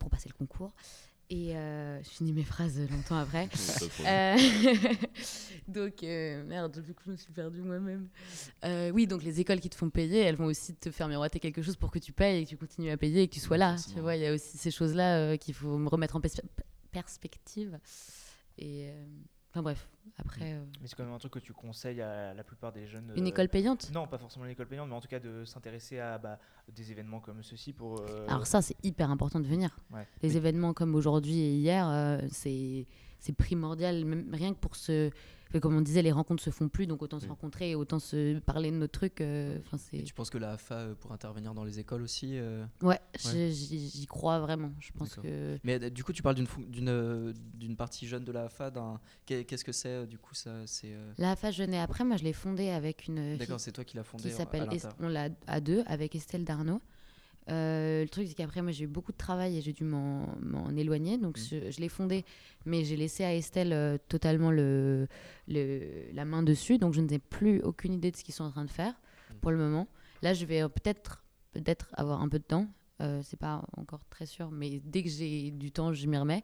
[0.00, 0.72] pour passer le concours.
[1.30, 3.48] Et euh, je finis mes phrases longtemps après.
[4.06, 4.36] Euh,
[5.68, 8.08] donc, euh, merde, vu que je me suis perdue moi-même.
[8.64, 11.38] Euh, oui, donc les écoles qui te font payer, elles vont aussi te faire miroiter
[11.40, 13.40] quelque chose pour que tu payes et que tu continues à payer et que tu
[13.40, 13.76] sois là.
[13.92, 16.40] Tu vois, il y a aussi ces choses-là qu'il faut me remettre en pers-
[16.92, 17.78] perspective.
[18.56, 18.88] Et
[19.50, 22.42] enfin bref, après, euh, Mais c'est quand même un truc que tu conseilles à la
[22.44, 23.12] plupart des jeunes.
[23.16, 23.90] une euh, école payante?
[23.92, 26.38] Non, pas forcément une école payante, mais en tout cas de s'intéresser à bah,
[26.74, 28.00] des événements comme ceux-ci pour.
[28.00, 29.76] euh, Alors ça, c'est hyper important de venir.
[29.92, 30.06] Ouais.
[30.22, 32.86] Les événements comme aujourd'hui et hier, euh, c'est
[33.18, 35.10] c'est primordial, même rien que pour se...
[35.62, 37.30] Comme on disait, les rencontres se font plus, donc autant se Oui.
[37.30, 39.22] rencontrer et autant se parler de nos trucs.
[39.22, 40.02] euh, Enfin, c'est...
[40.02, 43.00] Tu penses que la AFA euh, pour intervenir dans les écoles aussi euh, Ouais,
[43.48, 44.72] j'y- crois vraiment.
[44.78, 48.44] Je pense que Mais du coup, tu parles d'une d'une d'une partie jeune de la
[48.44, 48.70] AFA.
[49.24, 52.34] Qu'est-ce que c'est du coup ça C'est la phase jeune et après, moi, je l'ai
[52.34, 54.68] fondée avec une d'accord, c'est toi qui l'as fondé qui s'appelle
[55.00, 56.82] on l'a à deux avec Estelle Darnaud.
[57.50, 60.26] Euh, le truc, c'est qu'après, moi, j'ai eu beaucoup de travail et j'ai dû m'en
[60.76, 61.16] éloigner.
[61.18, 61.44] Donc, Mhm.
[61.50, 62.24] je, je l'ai fondée,
[62.66, 65.08] mais j'ai laissé à Estelle euh, totalement le,
[65.48, 66.78] le- la main dessus.
[66.78, 68.94] Donc, je n'ai plus aucune idée de ce qu'ils sont en train de faire
[69.30, 69.36] Mhm.
[69.40, 69.88] pour le moment.
[70.22, 72.66] Là, je vais euh, peut-être peut-être avoir un peu de temps.
[73.22, 76.42] C'est pas encore très sûr, mais dès que j'ai du temps, je m'y remets.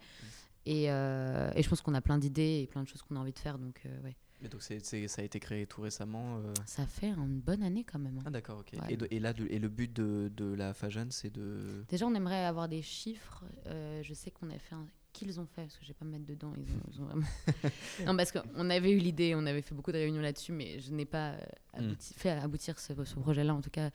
[0.66, 3.18] Et, euh, et je pense qu'on a plein d'idées et plein de choses qu'on a
[3.18, 3.58] envie de faire.
[3.58, 4.16] Donc, ouais.
[4.43, 6.37] Mais donc ça a été créé tout récemment.
[6.38, 6.53] euh.
[6.67, 8.19] Ça fait une bonne année quand même.
[8.19, 8.23] hein.
[8.26, 8.73] Ah d'accord, ok.
[8.81, 8.93] Ouais.
[8.93, 11.85] Et, de- et là, de- et le but de, de la Fajon, c'est de...
[11.88, 13.43] Déjà, on aimerait avoir des chiffres.
[13.67, 14.87] Euh, je sais qu'on a fait un...
[15.14, 16.53] Qu'ils ont fait, parce que je vais pas me mettre dedans.
[16.59, 17.26] Ils ont, ils ont vraiment...
[18.07, 20.93] non, parce qu'on avait eu l'idée, on avait fait beaucoup de réunions là-dessus, mais je
[20.93, 21.38] n'ai pas euh,
[21.81, 21.93] Mm.
[21.93, 23.55] abouti- fait aboutir ce, ce projet-là.
[23.55, 23.91] En tout cas,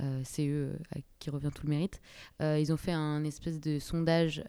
[0.00, 2.00] euh, c'est eux à qui revient tout le mérite.
[2.40, 4.42] Ils ont fait un espèce de sondage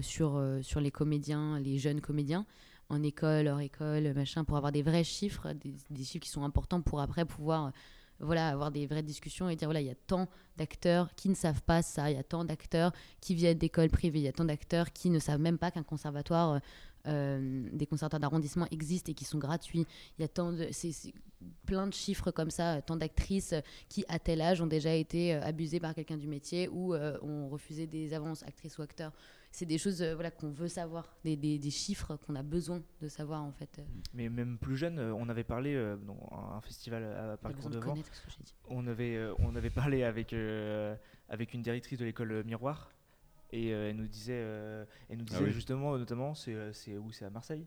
[0.00, 2.46] sur, sur les comédiens, les jeunes comédiens,
[2.92, 6.82] en école, hors école, machin, pour avoir des vrais chiffres, des, chiffres qui sont importants
[6.82, 7.70] pour après pouvoir euh,
[8.20, 11.34] voilà, avoir des vraies discussions et dire voilà, il y a tant d'acteurs qui ne
[11.34, 14.32] savent pas ça, il y a tant d'acteurs qui viennent d'écoles privées, il y a
[14.32, 16.58] tant d'acteurs qui ne savent même pas qu'un conservatoire, euh,
[17.08, 19.86] euh, des conservatoires d'arrondissement existent et qui sont gratuits.
[20.18, 20.92] Il y a tant de, c'est
[21.64, 23.54] plein de chiffres comme ça, tant d'actrices
[23.88, 27.88] qui à tel âge ont déjà été abusées par quelqu'un du métier ou ont refusé
[27.88, 29.12] des avances, actrices ou acteurs.
[29.54, 32.82] C'est des choses euh, voilà, qu'on veut savoir, des, des- des chiffres qu'on a besoin
[33.02, 33.82] de savoir en fait.
[34.14, 36.16] Mais même plus jeune, euh, on avait parlé euh, dans
[36.56, 37.94] un festival à Parcours de Vent.
[38.68, 40.96] On avait, euh, on avait parlé avec, euh,
[41.28, 42.90] avec une directrice de l'école Miroir.
[43.54, 45.52] Et euh, elle nous disait, euh, elle nous Ah oui.
[45.52, 47.12] justement, notamment, c'est c'est où?
[47.12, 47.66] C'est à Marseille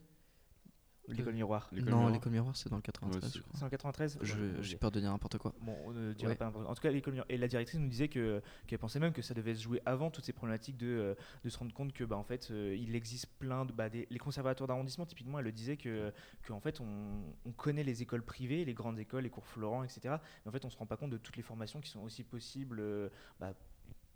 [1.07, 1.69] L'école Miroir.
[1.71, 2.13] L'école Non, Miroir.
[2.13, 3.53] l'école miroir, c'est dans le 93, Ouais, c'est- je crois.
[3.59, 5.53] C'est en 93 Je- Ouais, J'ai peur de dire n'importe quoi.
[5.61, 6.35] Bon, on ne dirait Ouais.
[6.35, 7.25] pas n'importe- En tout cas, l'école Miroir.
[7.29, 10.09] Et la directrice nous disait que qu'elle pensait même que ça devait se jouer avant
[10.11, 12.95] toutes ces problématiques de, euh, de se rendre compte que, bah, en fait, euh, il
[12.95, 13.71] existe plein de.
[13.73, 16.11] Bah, des- les conservatoires d'arrondissement, typiquement, elle le disait que,
[16.43, 19.83] que en fait, on, on connaît les écoles privées, les grandes écoles, les cours Florent,
[19.83, 20.15] etc.
[20.45, 22.23] Mais en fait, on se rend pas compte de toutes les formations qui sont aussi
[22.23, 22.79] possibles.
[22.79, 23.09] euh,
[23.39, 23.53] bah,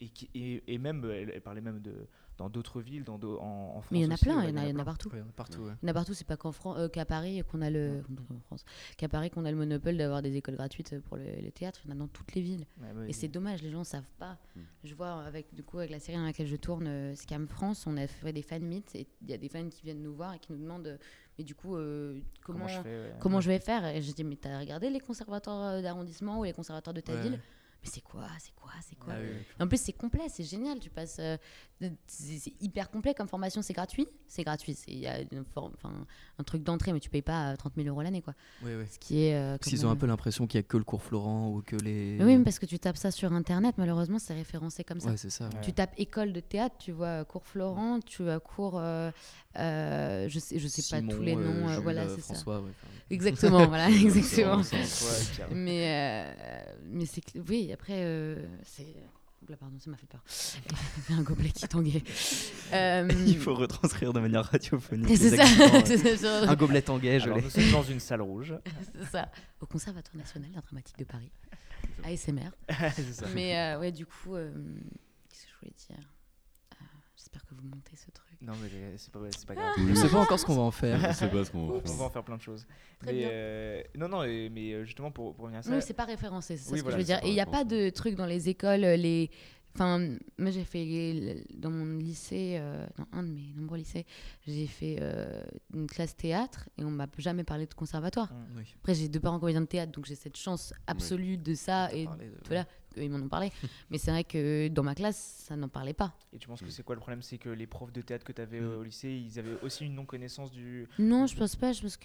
[0.02, 2.08] et, qui, et, et même, euh, elle, elle parlait même de
[2.40, 3.92] dans d'autres villes, dans en, en France.
[3.92, 4.72] Mais il y en a aussi, plein, ouais, il y en a, il y en
[4.72, 4.84] a plein.
[4.86, 5.10] partout.
[5.10, 5.74] Ouais, partout, ouais.
[5.84, 8.02] Il y en a partout, c'est pas qu'en euh, qu'à Paris qu'on a le
[8.98, 11.82] qu'à Paris qu'on a le monopole d'avoir des écoles gratuites pour le, le théâtre.
[11.84, 12.66] Il y en a dans toutes les villes.
[13.08, 14.38] Et c'est dommage, les gens savent pas.
[14.56, 14.60] Mm.
[14.86, 17.86] Je vois avec du coup avec la série dans laquelle je tourne, euh, Scam France,
[17.86, 20.14] on a fait des fan meets et il y a des fans qui viennent nous
[20.16, 20.98] voir et qui nous demandent, euh,
[21.38, 23.14] mais du coup euh, comment comment je fais ouais.
[23.20, 23.86] comment je vais faire?
[23.86, 27.22] Et je dis mais t'as regardé les conservatoires d'arrondissement ou les conservatoires de ta Ouais,
[27.22, 27.40] ville?
[27.84, 29.46] Mais c'est quoi, c'est quoi, c'est quoi Ah oui, oui.
[29.64, 30.80] En plus, c'est complet, c'est génial.
[30.80, 31.38] Tu passes, euh,
[32.08, 33.62] c'est hyper complet comme formation.
[33.62, 34.74] C'est gratuit, c'est gratuit.
[34.76, 35.72] c'est- Il y a une forme,
[36.38, 38.34] un truc d'entrée, mais tu payes pas euh, 30 000 euros l'année, quoi.
[38.92, 39.36] Ce qui est.
[39.36, 41.62] euh, Parce qu'ils ont un peu l'impression qu'il y a que le cours Florent ou
[41.62, 42.18] que les.
[42.20, 45.12] Mais oui, mais parce que tu tapes ça sur internet, malheureusement, c'est référencé comme ça.
[45.12, 45.46] Ouais, c'est ça.
[45.48, 45.56] ouais.
[45.56, 45.62] Ouais.
[45.62, 49.10] Tu tapes école de théâtre, tu vois cours Florent, tu as cours, euh,
[49.58, 52.36] euh, je sais, je sais pas tous les euh, noms, euh, Jules, voilà, euh, c'est
[52.36, 52.50] ça.
[52.50, 52.60] Ouais,
[53.10, 54.62] Exactement, voilà, exactement.
[55.56, 57.40] Mais, euh, mais c'est que,
[57.70, 58.96] oui, après, euh, c'est.
[59.48, 60.22] Là, pardon, ça m'a fait peur.
[61.10, 62.04] Il y un gobelet qui tanguait.
[62.72, 65.10] Euh, Il faut retranscrire de manière radiophonique.
[65.10, 67.42] et c'est ça, Un gobelet tanguay, je l'ai.
[67.42, 68.54] nous sommes dans une salle rouge.
[68.96, 69.32] c'est ça.
[69.60, 71.32] Au Conservatoire national d'art dramatique de Paris,
[72.04, 72.52] ASMR.
[72.94, 73.26] c'est ça.
[73.34, 74.52] Mais euh, ouais, du coup, euh,
[75.30, 76.10] qu'est-ce que je voulais dire?
[76.74, 78.29] Euh, J'espère que vous montez ce truc.
[78.42, 79.74] Non, mais c'est pas, pas grave.
[79.80, 80.98] On sait pas encore ce qu'on va en faire.
[81.12, 82.02] Je sais pas ce qu'on va On va faire.
[82.02, 82.66] en faire plein de choses.
[83.02, 83.30] Très mais, bien.
[83.30, 85.72] euh, non, non, mais euh, justement, pour, pour revenir à ça.
[85.72, 87.26] Oui, c'est pas référencé, c'est ça Oui, ce voilà, que je veux dire.
[87.26, 89.30] Et il n'y a pas de trucs dans les écoles, les.
[89.76, 90.00] Enfin,
[90.38, 94.06] moi j'ai fait dans mon lycée, euh, dans un de mes nombreux lycées,
[94.48, 95.42] j'ai fait euh,
[95.74, 98.32] une classe théâtre et on m'a jamais parlé de conservatoire.
[98.34, 98.58] Mm.
[98.58, 98.64] Oui.
[98.80, 102.06] Après, j'ai deux parents comédiens de théâtre, donc j'ai cette chance absolue de ça et
[102.08, 102.12] de-
[102.48, 102.66] voilà,
[102.98, 103.52] ils m'en ont parlé.
[103.92, 106.14] Mais c'est vrai que dans ma classe, ça n'en parlait pas.
[106.34, 107.22] Et tu penses que c'est quoi le problème?
[107.22, 108.80] C'est que les profs de théâtre que tu avais Mm.
[108.80, 110.88] au lycée, ils avaient aussi une non-connaissance du.
[110.98, 111.72] Non, je pense pas.
[111.74, 111.96] Je pense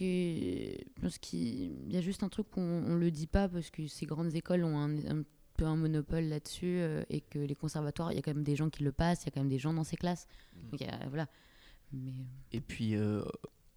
[1.19, 4.35] qu'il y a juste un truc qu'on on le dit pas parce que ces grandes
[4.35, 5.25] écoles ont un, un
[5.65, 8.57] peu un monopole là-dessus euh, et que les conservatoires, il y a quand même des
[8.57, 10.27] gens qui le passent, il y a quand même des gens dans ces classes.
[10.71, 11.27] Donc, il y a- voilà.
[11.93, 12.13] Mais
[12.53, 13.23] Et puis, euh,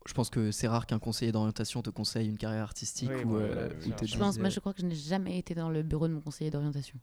[0.05, 3.35] je pense que c'est rare qu'un conseiller d'orientation te conseille une carrière artistique Oui, ou,
[3.37, 6.07] euh, je pense, moi, euh, je crois que je n'ai jamais été dans le bureau
[6.07, 6.97] de mon conseiller d'orientation.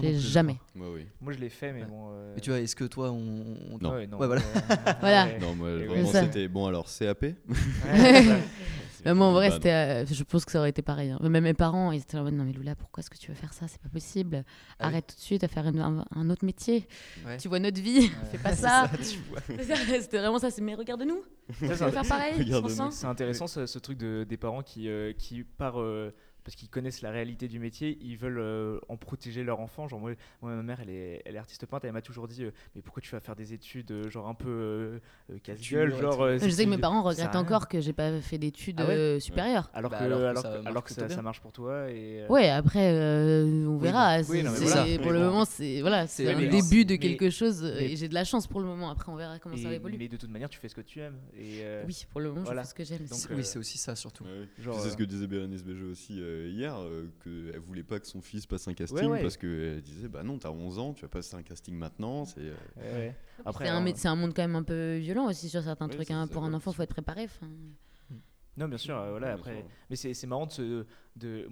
[0.00, 0.56] J'ai jamais.
[0.76, 1.06] Moi, oui.
[1.20, 1.88] Moi, je l'ai fait, mais Ouais.
[1.88, 2.10] bon.
[2.12, 3.56] euh, Mais tu vois, est-ce que toi, on.
[3.72, 3.90] on- Non.
[3.92, 4.18] Ouais, non.
[4.18, 4.42] Ouais, voilà.
[4.42, 5.38] euh, Voilà.
[5.40, 6.66] Non, moi, vraiment, c'était bon.
[6.66, 7.24] Alors, CAP.
[9.04, 11.10] Mais moi, en vrai, c'était, euh, je pense que ça aurait été pareil.
[11.10, 11.18] hein.
[11.22, 13.30] Même mes parents, ils étaient là en mode, non mais Lula, pourquoi est-ce que tu
[13.30, 13.66] veux faire ça?
[13.68, 14.44] C'est pas possible.
[14.46, 14.86] Ah oui.
[14.86, 16.86] Arrête tout de suite à faire une- un, un autre métier.
[17.26, 17.36] Ouais.
[17.36, 18.90] Tu vois notre vie, fais pas ça.
[18.96, 19.40] tu vois.
[20.00, 20.50] C'était vraiment ça.
[20.50, 21.22] C'est mais regarde-nous.
[21.58, 22.74] C'est veux faire pareil Regarde-nous.
[22.74, 26.14] François C'est intéressant ce, ce truc de, des parents qui, euh, qui par, euh,
[26.44, 29.88] parce qu'ils connaissent la réalité du métier, ils veulent euh, en protéger leur enfant.
[29.88, 32.44] Genre moi, moi, ma mère, elle est, elle est artiste peintre, elle m'a toujours dit,
[32.44, 34.98] euh, mais pourquoi tu vas faire des études euh, genre un peu euh,
[35.32, 36.38] euh, casse-gueule, genre.
[36.38, 39.20] Je sais que mes parents regrettent encore que j'ai pas fait d'études Ah ouais euh,
[39.20, 39.70] supérieures.
[39.74, 42.22] Alors Bah, que, alors que alors ça que, alors ça, marche pour toi et.
[42.22, 44.20] euh, Ouais, après, euh, on verra.
[44.28, 44.98] oui, non, voilà.
[44.98, 45.24] Pour le bon.
[45.26, 48.46] moment, c'est voilà, un début de mais- quelque chose mais- et j'ai de la chance
[48.46, 48.90] pour le moment.
[48.90, 49.96] Après, on verra comment ça évolue.
[49.98, 51.16] mais de toute manière, tu fais ce que tu aimes.
[51.36, 53.06] Et, euh, Oui, pour le moment, je fais ce que j'aime.
[53.30, 54.24] Oui, c'est aussi ça, surtout.
[54.58, 58.20] C'est ce que disait Bérénice Bejo aussi euh, hier, euh, qu'elle voulait pas que son
[58.20, 59.22] fils passe un casting Ouais, ouais.
[59.22, 62.24] parce qu'elle disait bah non, t'as 11 ans, tu vas passer un casting maintenant.
[62.24, 63.16] C'est, euh, ouais.
[63.44, 66.10] Après, un, c'est un monde quand même un peu violent aussi sur certains trucs.
[66.10, 66.26] hein.
[66.26, 67.24] Pour un enfant, faut être préparé.
[67.24, 67.48] enfin.
[68.56, 69.56] Non, bien sûr, euh, voilà, bien après.
[69.56, 69.64] sûr.
[69.90, 71.48] Mais c'est c'est marrant de se, de,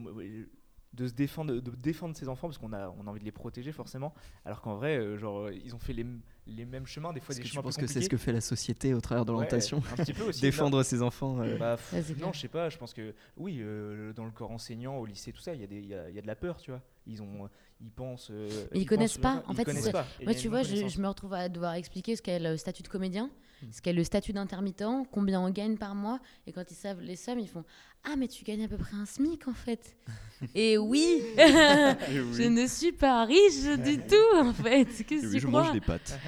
[0.92, 3.32] de se défendre, de défendre ses enfants parce qu'on a, on a envie de les
[3.32, 4.14] protéger forcément.
[4.44, 6.06] Alors qu'en vrai, euh, genre, ils ont fait les,
[6.46, 8.32] les mêmes chemins, des fois des que chemins penses plus que c'est ce que fait
[8.32, 9.80] la société au travers de l'orientation
[10.28, 10.40] aussi.
[10.40, 11.40] Défendre ses enfants.
[11.40, 12.68] euh, Bah, pff, Ouais, c'est non, je sais pas.
[12.68, 15.64] Je pense que oui, euh, dans le corps enseignant, au lycée, tout ça, il y,
[15.64, 16.80] a des- il y, a, il y a de la peur, tu vois.
[17.06, 17.48] Ils ont,
[17.80, 18.28] ils pensent.
[18.30, 19.44] euh, Mais ils connaissent pensent- pas.
[19.48, 20.06] En ils fait, connaissent pas.
[20.22, 22.88] Moi, tu vois, je, je me retrouve à devoir expliquer ce qu'est le statut de
[22.88, 23.30] comédien,
[23.62, 23.66] Hmm.
[23.70, 26.18] ce qu'est le statut d'intermittent, combien on gagne par mois.
[26.48, 27.64] Et quand ils savent les sommes, ils font
[28.04, 29.94] Ah, mais tu gagnes à peu près un SMIC en fait.
[30.56, 34.86] et oui, je ne suis pas riche du tout en fait.
[34.86, 36.18] Qu'est-ce Et que oui, tu je crois mange des pâtes.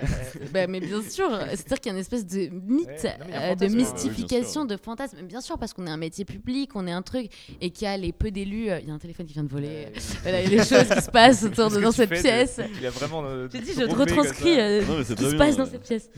[0.52, 4.60] Bah, mais bien sûr, c'est-à-dire qu'il y a une espèce de mythe, euh, de mystification,
[4.62, 5.16] Oui, de fantasme.
[5.20, 7.28] Mais Bien sûr, parce qu'on est un métier public, on est un truc,
[7.60, 8.70] et qu'il y a les peu d'élus.
[8.70, 9.66] euh, Il y a un téléphone qui vient de voler.
[9.66, 9.92] Ouais.
[10.22, 12.60] Voilà, il y a les choses qui se passent autour de dans cette pièce.
[12.92, 13.24] vraiment.
[13.24, 16.08] euh, Je dis, je te retranscris euh, Non, ce qui se passe dans cette pièce.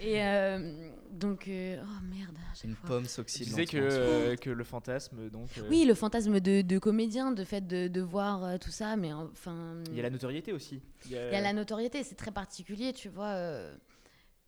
[0.00, 0.72] Et euh,
[1.14, 2.88] donc, euh, oh merde, à chaque Une fois.
[2.88, 3.46] pomme Tu s'oxyde.
[3.48, 5.48] disais que, euh, que le fantasme, donc.
[5.58, 8.96] euh, Oui, le fantasme de, de comédien, de fait de, de voir euh, tout ça,
[8.96, 9.76] mais enfin.
[9.90, 10.80] Il y a la notoriété aussi.
[11.06, 13.36] Il y a, Il y a la notoriété, c'est très particulier, tu vois.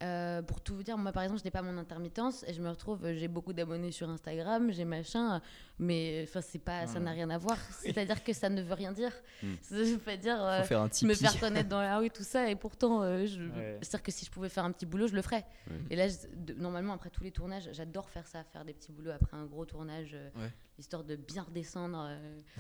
[0.03, 2.61] Euh, pour tout vous dire, moi par exemple, je n'ai pas mon intermittence et je
[2.61, 5.41] me retrouve, euh, j'ai beaucoup d'abonnés sur Instagram, j'ai machin,
[5.79, 7.57] mais enfin c'est pas, ça n'a rien à voir.
[7.83, 9.13] C'est-à-dire que ça ne veut rien dire.
[9.43, 9.55] Hmm.
[9.63, 12.25] Ça veut pas dire euh, Faut faire un me faire connaître dans la rue tout
[12.25, 13.41] ça et pourtant, euh, je...
[13.43, 13.79] Ouais.
[13.81, 15.45] c'est-à-dire que si je pouvais faire un petit boulot, je le ferais.
[15.91, 19.13] Et là, je- normalement après tous les tournages, j'adore faire ça, faire des petits boulots
[19.13, 20.53] après un gros tournage, Ouais.
[20.79, 22.11] histoire de bien redescendre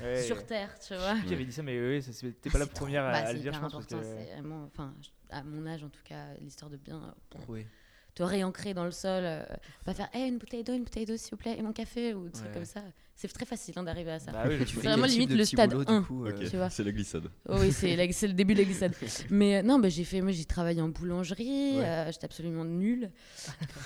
[0.02, 0.22] Ouais.
[0.22, 1.16] sur terre, tu vois.
[1.26, 3.38] Qui avait dit ça, mais oui, Ah, pas la première trop- à, bah, à le
[3.40, 3.72] dire, je pense.
[3.72, 3.94] Parce que...
[3.96, 7.66] vraiment, enfin, je- à mon âge en tout cas, l'histoire de bien euh, Oui.
[8.14, 9.44] te réancrer dans le sol, euh,
[9.84, 12.14] pas faire hey, une bouteille d'eau, une bouteille d'eau s'il vous plaît, et mon café,
[12.14, 12.82] ou des trucs comme ça.
[13.18, 14.30] C'est très facile hein, d'arriver à ça.
[14.30, 16.00] Bah oui, fais Vraiment limite de le stade boulot, 1.
[16.00, 16.68] du coup, euh, Ok, tu vois.
[16.68, 17.30] c'est la glissade.
[17.48, 18.92] Oh oui, c'est c'est le début de la glissade.
[19.30, 21.84] Mais euh, non, bah, j'ai fait, moi j'ai travaillé en boulangerie, Ouais.
[21.84, 23.10] euh, j'étais absolument nulle.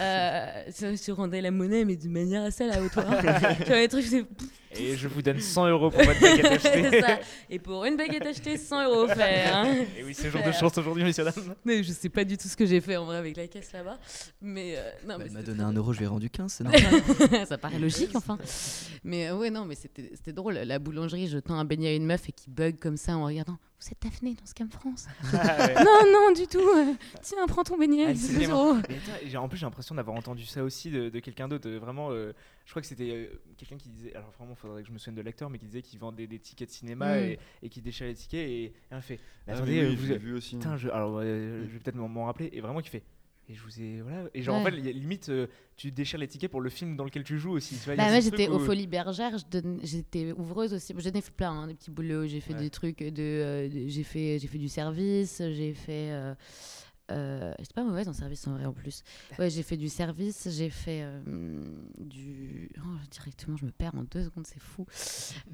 [0.00, 3.04] Euh, je je rendais la monnaie, mais d'une manière assez à la hauteur.
[3.58, 4.24] tu vois, les trucs, c'est
[4.78, 6.90] Et je vous donne 100 euros pour votre baguette achetée.
[6.90, 7.18] c'est ça.
[7.50, 9.56] Et pour une baguette achetée, 100 euros offert.
[9.56, 9.74] hein.
[9.98, 11.54] Et oui, c'est jour de chance aujourd'hui, messieurs dames.
[11.66, 13.72] Mais je sais pas du tout ce que j'ai fait en vrai avec la caisse
[13.72, 13.98] là-bas.
[14.40, 16.50] Mais euh, non, Bah, mais elle m'a donné un euro, je lui ai rendu 15,
[16.52, 17.46] c'est normal.
[17.46, 18.38] ça paraît logique enfin.
[19.04, 20.54] Mais euh, ouais, non, mais c'était c'était drôle.
[20.54, 23.24] La boulangerie, je tends un beignet à une meuf et qui bug comme ça en
[23.24, 23.58] regardant.
[23.80, 25.74] Vous êtes Daphné dans Scam France Ah, ouais.
[25.74, 26.58] Non, non, du tout.
[26.60, 28.06] euh, Tiens, prends ton beignet.
[28.08, 28.46] Ah, c'est
[29.36, 31.68] en plus, j'ai l'impression d'avoir entendu ça aussi de, de quelqu'un d'autre.
[31.70, 32.32] Vraiment, euh,
[32.66, 34.14] je crois que c'était euh, quelqu'un qui disait.
[34.14, 36.26] Alors, vraiment, il faudrait que je me souvienne de l'acteur, mais qui disait qu'il vendait
[36.26, 37.22] des tickets de cinéma Mm.
[37.24, 38.46] et, et qui déchirait les tickets.
[38.48, 40.56] Et, et fait Ah, Attendez, mais oui, vous êtes- vu aussi.
[40.56, 42.50] Putain, je, alors, euh, je vais peut-être m'en- m'en rappeler.
[42.52, 43.02] Et vraiment, qui fait.
[43.50, 44.00] Et je vous ai.
[44.00, 44.28] Voilà.
[44.32, 46.70] Et genre, en fait, il y a limite, euh, tu déchires les tickets pour le
[46.70, 47.74] film dans lequel tu joues aussi.
[47.76, 50.94] Tu vois, Bah, moi, j'étais où- Bergères, je donne- j'étais ouvreuse aussi.
[50.96, 52.28] J'en ai fait plein, hein, des petits boulots.
[52.28, 52.60] J'ai fait Ouais.
[52.60, 53.12] des trucs de.
[53.18, 56.10] euh, de- j'ai fait, j'ai fait du service, j'ai fait.
[57.10, 59.02] Euh, j'étais pas mauvaise en service en vrai en plus.
[59.38, 61.20] Ouais, j'ai fait du service, j'ai fait euh,
[61.98, 62.70] du.
[62.78, 64.86] oh, directement, je me perds en deux secondes, c'est fou.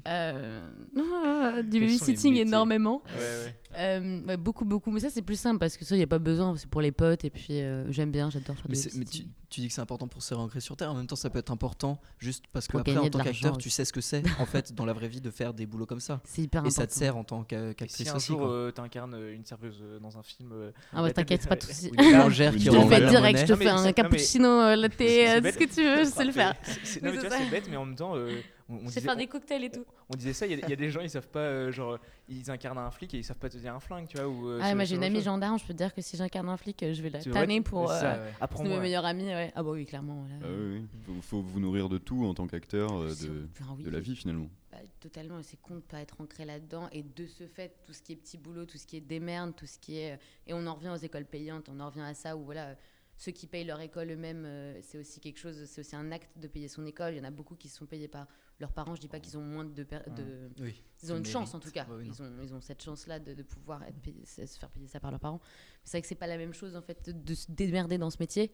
[0.07, 3.01] Euh, ah, du babysitting énormément.
[3.07, 3.55] Ouais, ouais.
[3.77, 4.91] Euh, ouais, beaucoup, beaucoup.
[4.91, 6.55] Mais ça, c'est plus simple parce que ça, il n'y a pas besoin.
[6.57, 7.25] C'est pour les potes.
[7.25, 9.81] Et puis, euh, j'aime bien, j'adore faire Mais, du mais tu, tu dis que c'est
[9.81, 10.91] important pour se réancrer sur Terre.
[10.91, 13.69] En même temps, ça peut être important juste parce que après, en tant qu'acteur, tu
[13.69, 15.99] sais ce que c'est en fait dans la vraie vie de faire des boulots comme
[15.99, 16.21] ça.
[16.25, 16.81] C'est hyper Et important.
[16.81, 18.27] ça te sert en tant qu'a- Et si qu'actrice un aussi.
[18.27, 20.53] jour euh, t'incarnes euh, une serveuse dans un film.
[20.93, 21.91] Ah tête t'inquiète, pas de soucis.
[21.97, 25.41] Une qui Je te le fais direct, je te fais un cappuccino, euh, latte, euh,
[25.43, 26.53] ce que tu veux, je sais le faire.
[27.01, 28.29] Non, mais tu vois, c'est bête, mais en même temps, euh,
[28.69, 29.85] on, on disait, faire des cocktails et tout.
[30.09, 31.39] on, on disait ça, il y, a- il y a des gens, ils savent pas,
[31.39, 34.17] euh, genre, ils incarnent un flic et ils savent pas te dire un flingue, tu
[34.17, 34.27] vois.
[34.27, 36.49] Ou, euh, Ah, moi j'ai une amie gendarme, je peux te dire que si j'incarne
[36.49, 37.89] un flic, euh, je vais la tanner pour.
[37.89, 38.47] c'est ça, euh, ouais.
[38.57, 39.51] C'est mes meilleurs amis, ouais.
[39.55, 40.25] Ah bah oui, clairement.
[40.27, 40.35] là.
[40.41, 41.13] Ah oui, oui.
[41.21, 44.15] Faut, faut vous nourrir de tout en tant qu'acteur de, enfin, oui, de la vie
[44.15, 44.49] finalement.
[44.71, 46.89] bah, totalement, c'est con de pas être ancré là-dedans.
[46.91, 49.55] Et de ce fait, tout ce qui est petit boulot, tout ce qui est démerde,
[49.55, 50.19] tout ce qui est.
[50.45, 52.75] Et on en revient aux écoles payantes, on en revient à ça où voilà.
[53.19, 56.29] Ceux qui payent leur école eux-mêmes, euh, c'est aussi quelque chose, c'est aussi un acte
[56.37, 57.15] de payer son école.
[57.15, 58.27] Il y en a beaucoup qui sont payés par
[58.59, 58.95] leurs parents.
[58.95, 60.81] Je dis pas qu'ils ont moins de, de, Oui.
[61.03, 61.85] Ils ont une chance en tout cas.
[61.91, 64.99] Oui, ils, ont, ils ont cette chance-là de, de pouvoir être se faire payer ça
[64.99, 65.39] par leurs parents.
[65.83, 68.17] C'est vrai que c'est pas la même chose en fait de, se démerder dans ce
[68.19, 68.51] métier,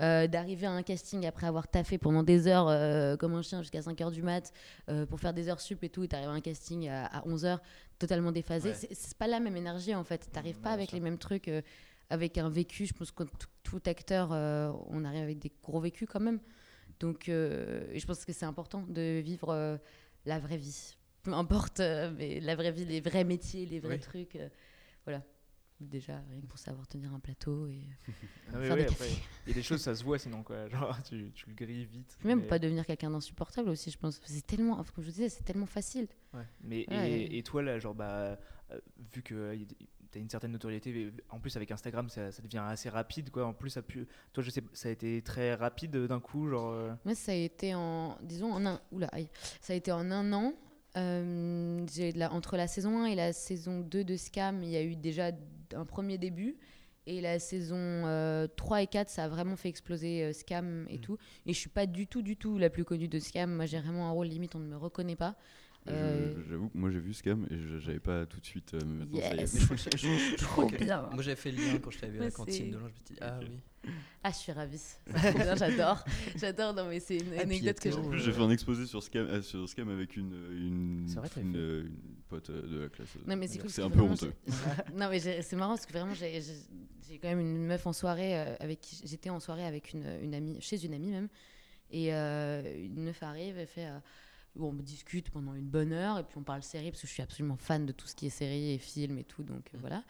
[0.00, 3.62] euh, d'arriver à un casting après avoir taffé pendant des heures euh, comme un chien
[3.62, 4.52] jusqu'à 5 heures du mat
[4.88, 7.26] euh, pour faire des heures sup et tout, et t'arrives à un casting à, à
[7.26, 7.62] 11 heures
[7.98, 8.70] totalement déphasé.
[8.70, 8.74] Ouais.
[8.90, 10.28] C'est- pas la même énergie en fait.
[10.32, 11.48] T'arrives Mm, pas avec les mêmes trucs,
[12.10, 12.86] avec un vécu.
[12.86, 16.40] Je pense que tout, tout acteur, euh, on arrive avec des gros vécus quand même.
[17.04, 19.76] Donc euh, je pense que c'est important de vivre euh,
[20.24, 23.94] la vraie vie peu importe, euh, mais la vraie vie, les vrais métiers, les vrais
[23.96, 24.00] Oui.
[24.00, 24.38] trucs.
[25.04, 25.22] voilà.
[25.80, 27.82] Déjà, rien que pour savoir tenir un plateau et
[28.52, 29.12] Ah oui, faire oui, des
[29.46, 30.68] Il y a des choses, ça se voit sinon, quoi.
[30.68, 32.16] Genre, tu, tu le grilles vite.
[32.24, 34.20] même mais- pas devenir quelqu'un d'insupportable aussi, je pense.
[34.24, 36.06] C'est tellement, comme je disais, c'est tellement facile.
[36.32, 36.46] Ouais.
[36.62, 37.10] Mais Ouais.
[37.10, 38.38] et, et toi là, genre bah,
[39.14, 39.56] vu que
[40.18, 41.12] as une certaine notoriété.
[41.30, 43.30] En plus, avec Instagram, ça, ça devient assez rapide.
[43.30, 43.46] Quoi.
[43.46, 44.06] En plus, ça, pu...
[44.32, 46.48] toi, je sais, ça a été très rapide d'un coup.
[46.48, 49.28] Genre, euh, Moi, ça a été en, disons, en un, oula, aïe.
[49.60, 50.54] ça a été en un an.
[50.96, 54.82] Euh, la- entre la saison 1 et la saison 2 de Scam, il y a
[54.82, 55.30] eu déjà
[55.74, 56.56] un premier début.
[57.06, 60.96] Et la saison euh, 3 et 4, ça a vraiment fait exploser euh, Scam et
[60.98, 61.00] Mm.
[61.00, 61.18] tout.
[61.44, 63.52] Et je suis pas du tout, du tout la plus connue de Scam.
[63.54, 65.36] Moi, j'ai vraiment un rôle limite, on ne me reconnaît pas.
[65.86, 68.72] Euh, J'avoue que moi j'ai vu Scam et je- j'avais pas tout de suite.
[68.74, 69.04] euh.
[69.12, 69.58] Yes.
[69.68, 71.08] Je crois que- bien.
[71.12, 72.90] Moi j'avais fait le lien quand je t'avais vu à la cantine de Lange.
[72.94, 73.90] Je me suis dit, ah oui.
[74.22, 74.80] Ah, je suis ravie.
[75.58, 76.02] J'adore.
[76.36, 77.96] J'adore, non, mais c'est une puis, anecdote que j'ai.
[77.98, 81.28] En plus, J'ai fait un exposé sur Scam, euh, sur Scam avec une, une, vrai,
[81.36, 81.90] euh, une
[82.30, 83.08] pote de la classe.
[83.26, 83.84] Non, mais c'est cool.
[83.84, 84.32] Un peu honteux.
[84.94, 86.40] Non, mais c'est marrant parce que vraiment, j'ai
[87.20, 90.56] quand même une meuf en soirée avec qui j'étais en soirée avec une, une amie,
[90.62, 91.28] chez une amie même.
[91.90, 93.86] Et euh, une meuf arrive, elle fait.
[94.56, 97.12] Bon, on discute pendant une bonne heure et puis on parle série parce que je
[97.12, 99.42] suis absolument fan de tout ce qui est série et film et tout.
[99.42, 100.02] Donc euh, voilà.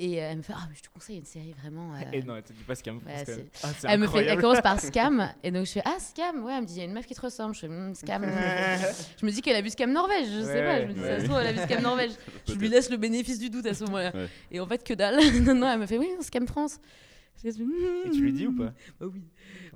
[0.00, 1.92] Et euh, elle me fait Ah, mais je te conseille une série vraiment.
[1.94, 2.98] euh, Et non, elle te dit pas Scam.
[2.98, 3.24] Ouais,
[3.64, 6.52] Ah, elle, me fait, elle commence par Scam, et donc je fais Ah, Scam, ouais,
[6.54, 7.54] elle me dit Il y a une meuf qui te ressemble.
[7.54, 8.22] Je fais Hmm, Scam.
[9.20, 10.80] je me dis qu'elle a vu Scam Norvège, je sais Ouais, pas.
[10.82, 11.20] Je me dis, ça ouais.
[11.20, 12.12] se trouve, elle a vu Scam Norvège.
[12.46, 14.12] Je lui laisse le bénéfice du doute à ce moment-là.
[14.52, 15.18] Et en fait, que dalle.
[15.42, 16.78] non, non, elle me fait Oui, Scam France.
[17.44, 17.56] Je fais,
[18.06, 18.72] Et tu lui dis ou pas?
[19.00, 19.22] Bah oui.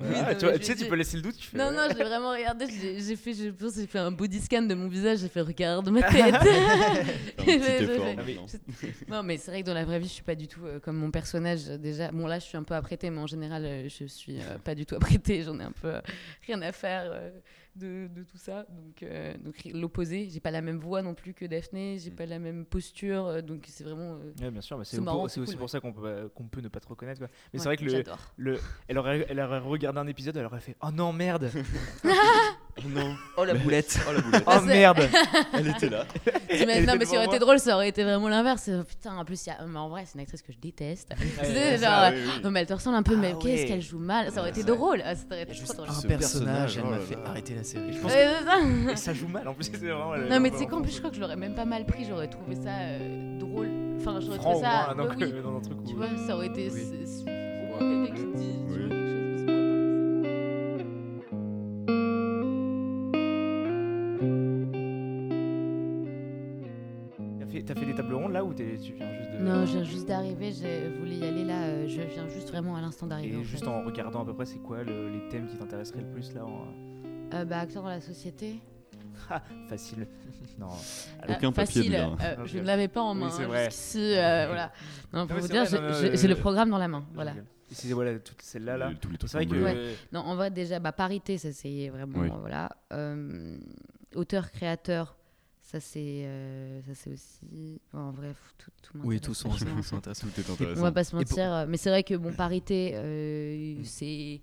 [0.01, 1.37] Ah, Oui, non, tu, vois, sais, tu peux laisser le doute.
[1.37, 1.77] Tu fais, Non, ouais.
[1.77, 2.67] non, je l'ai vraiment regardé.
[2.69, 5.19] J'ai j'ai fait, je pense, j'ai fait un body scan de mon visage.
[5.19, 6.35] J'ai fait Regarde ma tête.
[6.35, 8.47] Un petit Je- je- effort je- Ah maintenant.
[9.09, 10.81] Non, mais c'est vrai que dans la vraie vie, je suis pas du tout euh,
[10.81, 11.67] comme mon personnage.
[11.67, 14.59] Déjà, bon, là, je suis un peu apprêtée, mais en général, euh, je suis euh,
[14.65, 15.43] pas du tout apprêtée.
[15.43, 16.01] J'en ai un peu euh,
[16.47, 17.31] rien à faire euh,
[17.77, 18.67] de, de tout ça.
[18.69, 20.29] Donc, euh, donc l'opposé.
[20.31, 21.99] J'ai pas la même voix non plus que Daphné.
[21.99, 22.15] J'ai Mm.
[22.17, 23.43] pas la même posture.
[23.43, 24.15] donc, c'est vraiment.
[24.15, 26.69] euh, Ouais, bien sûr, mais c'est aussi cool, pour ça qu'on peut, qu'on peut ne
[26.69, 27.19] pas te reconnaître.
[27.19, 27.29] Quoi.
[27.53, 27.85] Mais c'est vrai que
[28.37, 31.51] le, elle, aurait, elle aurait regardé un épisode, elle aurait fait Oh non, merde
[32.79, 35.01] Oh non, Oh la boulette oh la boulette, Oh merde
[35.53, 36.07] elle était là.
[36.49, 38.67] Elle non, était mais ça aurait devant été drôle, ça aurait été vraiment l'inverse.
[38.69, 39.63] Euh, Putain, en plus, il y a...
[39.67, 41.13] mais en vrai, c'est une actrice que je déteste.
[41.19, 42.41] Tu sais, Ouais, genre, euh, oui, oui.
[42.43, 43.69] non, mais elle te ressemble un peu, mais Ah qu'est-ce ouais.
[43.69, 44.31] qu'elle joue mal.
[44.33, 45.03] Ça aurait été drôle.
[45.05, 45.89] Ah, ça aurait été trop juste drôle.
[45.91, 47.21] un Ce personnage, personnage, elle oh m'a là fait là.
[47.27, 47.93] arrêter la série.
[47.93, 48.45] Je pense Ouais, c'est
[48.87, 48.93] ça.
[48.93, 50.17] Et ça joue mal en plus, c'est vraiment.
[50.17, 52.07] Non, mais tu sais qu'en plus, je crois que je l'aurais même pas mal pris.
[52.09, 53.69] J'aurais trouvé ça euh, drôle.
[54.01, 54.95] Enfin, j'aurais Franc trouvé au ça.
[54.95, 55.33] moins, ouais, donc, oui.
[55.35, 55.87] euh, dans un truc où.
[55.87, 56.71] Tu vois, ça aurait été.
[56.71, 57.25] C'est- c'est-
[57.79, 58.59] quelqu'un qui dit
[68.71, 69.39] t'es- tu viens juste de.
[69.39, 70.53] Non, je viens juste d'arriver.
[70.53, 71.63] Je voulais y aller là.
[71.65, 73.35] euh, Je viens juste vraiment à l'instant d'arriver.
[73.37, 73.71] Et en juste fait.
[73.71, 76.45] en regardant à peu près, c'est quoi le- les thèmes qui t'intéresseraient le plus là
[76.45, 76.67] en...
[77.35, 78.57] Euh, bah, acteur dans la société.
[79.31, 80.07] Ah, facile.
[80.59, 80.67] Non.
[81.29, 82.17] Euh, Aucun papier facile, bien.
[82.21, 83.65] euh, je ne l'avais pas en Oui, main c'est hein, vrai.
[83.67, 83.99] jusqu'ici.
[84.17, 84.73] euh, voilà.
[85.13, 86.71] Non, pour mais vous c'est dire, vrai, j'ai- non, non, j'ai euh, j'ai le programme
[86.71, 87.05] dans la main.
[87.15, 87.33] Voilà.
[87.71, 88.91] Et c'est voilà, toute celle-là là.
[88.91, 89.55] Et tous les trucs C'est vrai en que.
[89.55, 89.65] bleu.
[89.65, 89.95] Ouais.
[90.13, 92.19] Non, en vrai, déjà, bah, parité, ça c'est vraiment.
[92.19, 92.29] Oui.
[92.31, 92.71] euh, voilà.
[92.93, 93.57] Euh,
[94.17, 95.17] auteur, créateur,
[95.73, 97.81] ça c'est euh, ça c'est aussi.
[97.95, 100.01] en vrai, tout, tout Oui, tous sont, intéressants.
[100.01, 100.83] Tout est On intéressant.
[100.83, 104.41] va pas se Et pour- mentir, euh, mais c'est vrai que bon, parité, euh, c'est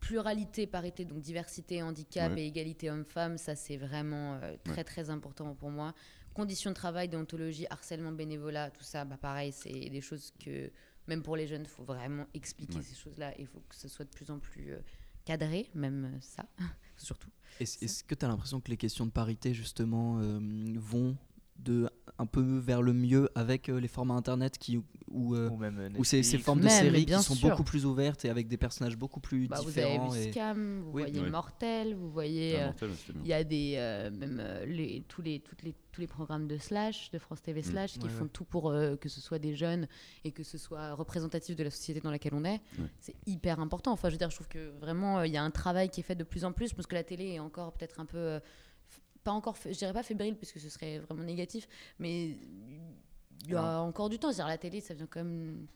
[0.00, 2.42] pluralité, parité, donc diversité, handicap Ouais.
[2.42, 5.94] et égalité homme-femme, ça c'est vraiment euh, très très important pour moi.
[6.34, 10.70] Conditions de travail, déontologie, harcèlement, bénévolat, tout ça, bah pareil, c'est des choses que
[11.08, 12.82] même pour les jeunes, il faut vraiment expliquer Ouais.
[12.82, 13.32] ces choses-là.
[13.38, 14.72] Il faut que ce soit de plus en plus
[15.24, 16.44] cadré, même ça,
[16.96, 17.30] surtout.
[17.60, 20.40] Est-ce est-ce que tu as l'impression que les questions de parité, justement, euh,
[20.76, 21.16] vont
[21.58, 21.88] de
[22.18, 25.92] un peu vers le mieux avec euh, les formats internet qui, où, euh, Ou même
[25.98, 27.48] où ces, ces formes de Même, séries qui sont sûr.
[27.50, 30.14] beaucoup plus ouvertes et avec des personnages beaucoup plus Bah, vous avez différents.
[30.14, 31.02] et- Scam, vous Oui.
[31.10, 31.30] voyez.
[31.30, 32.56] Mortel, vous voyez.
[32.56, 32.90] Ah, euh, mortel.
[33.22, 36.46] Il y a des, euh, même euh, les, tous, les, toutes les, tous les programmes
[36.48, 38.30] de Slash, de France TV Slash, qui Ouais, font ouais.
[38.32, 39.86] tout pour euh, que ce soit des jeunes
[40.24, 42.60] et que ce soit représentatif de la société dans laquelle on est.
[42.78, 42.86] Ouais.
[43.00, 43.92] C'est hyper important.
[43.92, 46.00] Enfin, je veux dire, je trouve que vraiment, euh, il y a un travail qui
[46.00, 46.72] est fait de plus en plus.
[46.72, 48.38] Pense que la télé est encore peut-être un peu.
[49.24, 52.30] Pas encore, je dirais pas fébrile, puisque ce serait vraiment négatif, mais
[53.44, 54.32] il y a encore du temps.
[54.32, 55.66] C'est-à-dire, la télé, ça vient quand même.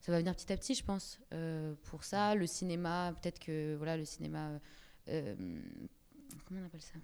[0.00, 1.18] Ça va venir petit à petit, je pense.
[1.32, 4.60] Euh, pour ça, le cinéma, peut-être que voilà, le cinéma.
[5.08, 5.34] euh,
[6.46, 6.98] comment on appelle ça?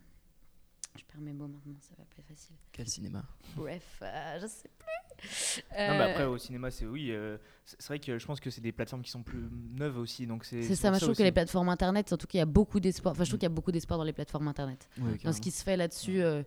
[0.96, 2.55] Je perds mes mots maintenant, ça va pas être facile.
[2.70, 3.24] Quel cinéma
[3.57, 5.62] Bref, euh, je sais plus.
[5.78, 7.11] Non, mais après, Euh, au cinéma, c'est oui.
[7.11, 9.42] euh, c'est vrai que je pense que c'est des plateformes qui sont plus
[9.74, 10.26] neuves aussi.
[10.26, 12.46] donc C'est c'est ça, moi je trouve que les plateformes internet, surtout qu'il y a
[12.46, 13.12] beaucoup d'espoir.
[13.12, 14.88] Enfin, je trouve qu'il y a beaucoup d'espoir dans les plateformes internet.
[15.24, 16.42] Dans ce qui se fait là-dessus, euh,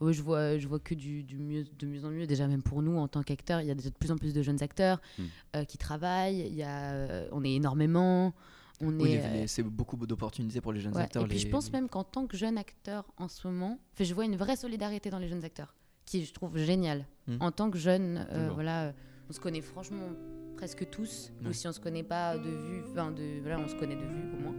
[0.00, 2.26] ouais, je vois, je vois que du, du mieux, de mieux en mieux.
[2.26, 4.42] Déjà, même pour nous, en tant qu'acteurs, il y a de plus en plus de
[4.42, 5.22] jeunes acteurs Mm.
[5.56, 6.46] euh, qui travaillent.
[6.46, 8.32] Il y a, euh, on est énormément.
[8.80, 11.24] On Oui, est, les- euh, c'est beaucoup d'opportunités pour les jeunes Ouais, acteurs.
[11.24, 14.14] Et puis les- je pense même qu'en tant que jeune acteur en ce moment, je
[14.14, 15.74] vois une vraie solidarité dans les jeunes acteurs,
[16.06, 17.04] qui je trouve génial.
[17.26, 17.36] Mm.
[17.40, 18.92] En tant que jeune, euh, voilà,
[19.28, 20.10] on se connaît franchement
[20.56, 23.74] presque tous, ou si on se connaît pas de vue, enfin de, voilà, on se
[23.76, 24.54] connaît de vue au moins.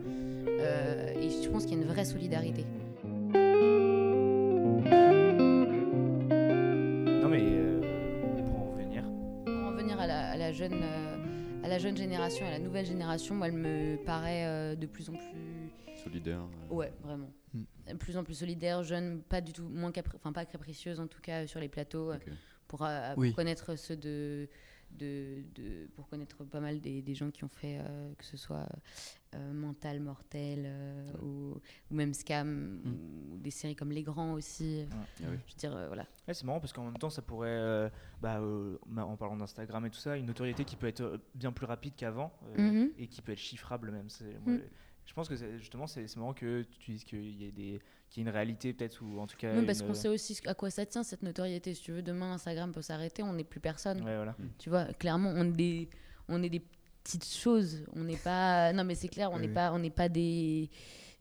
[0.48, 2.66] Euh, et je pense qu'il y a une vraie solidarité.
[7.22, 7.82] Non, mais euh,
[8.46, 9.04] pour en revenir,
[9.98, 10.74] la jeune, euh, à la jeune
[11.78, 15.72] génération, à la nouvelle génération, moi, elle me paraît euh, de plus en plus.
[16.04, 16.40] Solidaire.
[16.40, 17.30] euh, Ouais, vraiment.
[17.54, 17.64] Mm.
[17.92, 21.08] De plus en plus solidaire, jeune, pas du tout, moins capri- enfin pas capricieuse en
[21.08, 22.18] tout cas sur les plateaux, euh,
[22.68, 23.30] pour, euh, Oui.
[23.30, 24.48] pour connaître ceux de,
[24.92, 28.38] de, de- pour connaître pas mal des, des gens qui ont fait euh, que ce
[28.38, 28.68] soit
[29.36, 31.54] euh, Mental, Mortel euh, ou,
[31.92, 34.86] ou même Scam ou des séries comme Les Grands aussi.
[34.92, 35.38] Ah oui.
[35.48, 36.04] Je veux dire, euh, voilà.
[36.28, 37.90] Ouais, c'est marrant parce qu'en même temps, ça pourrait, euh,
[38.22, 41.52] bah, euh, en parlant d'Instagram et tout ça, une notoriété qui peut être euh, bien
[41.52, 42.92] plus rapide qu'avant euh, Mhm.
[42.98, 44.08] et qui peut être chiffrable même.
[44.46, 44.62] Moi, Mm.
[45.06, 47.76] Je pense que justement, c'est marrant que tu dises qu'il y, ait des-
[48.18, 49.58] ait une réalité peut-être ou en tout cas.
[49.58, 51.74] Oui, parce une- qu'on sait aussi à quoi ça tient cette notoriété.
[51.74, 53.98] Si tu veux, demain Instagram peut s'arrêter, on n'est plus personne.
[54.04, 54.36] Ouais, voilà.
[54.60, 55.90] Tu vois, clairement, on est des,
[56.28, 56.62] on est des
[57.18, 57.84] petites choses.
[57.96, 58.72] On n'est pas.
[58.74, 59.54] Non, mais c'est clair, on n'est oui.
[59.54, 60.70] pas, on n'est pas des,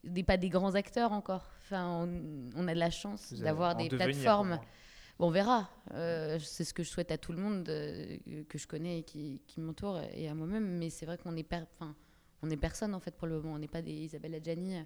[0.05, 1.51] des, pas des grands acteurs encore.
[1.63, 4.59] Enfin, on, on a de la chance d'avoir des devenir, plateformes.
[5.19, 5.69] Bon, on verra.
[5.95, 8.17] Euh, c'est ce que je souhaite à tout le monde euh,
[8.49, 10.79] que je connais et qui, qui m'entoure et à moi-même.
[10.79, 11.95] Mais c'est vrai qu'on est, per- enfin,
[12.43, 13.55] on est personne en fait pour le moment.
[13.55, 14.77] On n'est pas des Isabelle Adjani.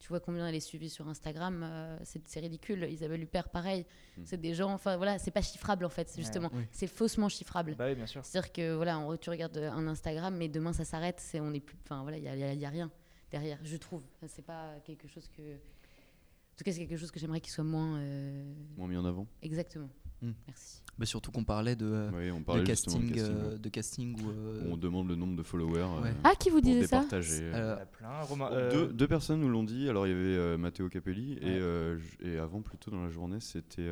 [0.00, 2.84] Tu vois combien elle est suivie sur Instagram, euh, c'est ridicule.
[2.90, 3.84] Isabelle Huppert, pareil.
[4.16, 4.22] Mm.
[4.24, 6.14] C'est des gens, enfin voilà, c'est pas chiffrable en fait, Ouais.
[6.16, 6.64] justement, Oui.
[6.72, 7.74] c'est faussement chiffrable.
[7.76, 8.24] Bah oui, bien sûr.
[8.24, 11.60] C'est-à-dire que voilà, on, tu regardes un Instagram, mais demain ça s'arrête, c'est on est
[11.60, 12.90] plus, enfin voilà, il y a, y y rien
[13.30, 14.02] derrière, je trouve.
[14.26, 17.62] C'est pas quelque chose que, en tout cas, c'est quelque chose que j'aimerais qu'il soit
[17.62, 19.26] moins euh, Moins mis en avant.
[19.42, 19.90] exactement.
[20.22, 20.32] Hmm.
[20.46, 20.82] Merci.
[20.98, 23.34] Bah, surtout qu'on parlait de, euh, Oui, on de parlait justement casting, de casting.
[23.36, 23.58] euh, ouais.
[23.58, 25.78] de casting où, euh, On demande le nombre de followers.
[26.04, 26.12] euh.
[26.24, 27.38] Ah, qui vous disait ça départager.
[27.38, 28.20] Il y en a plein.
[28.22, 29.88] Romain, Bon, deux, deux personnes nous l'ont dit.
[29.88, 31.38] Alors il y avait euh, Matteo Capelli Ouais.
[31.42, 33.88] et, euh, et avant plutôt dans la journée c'était.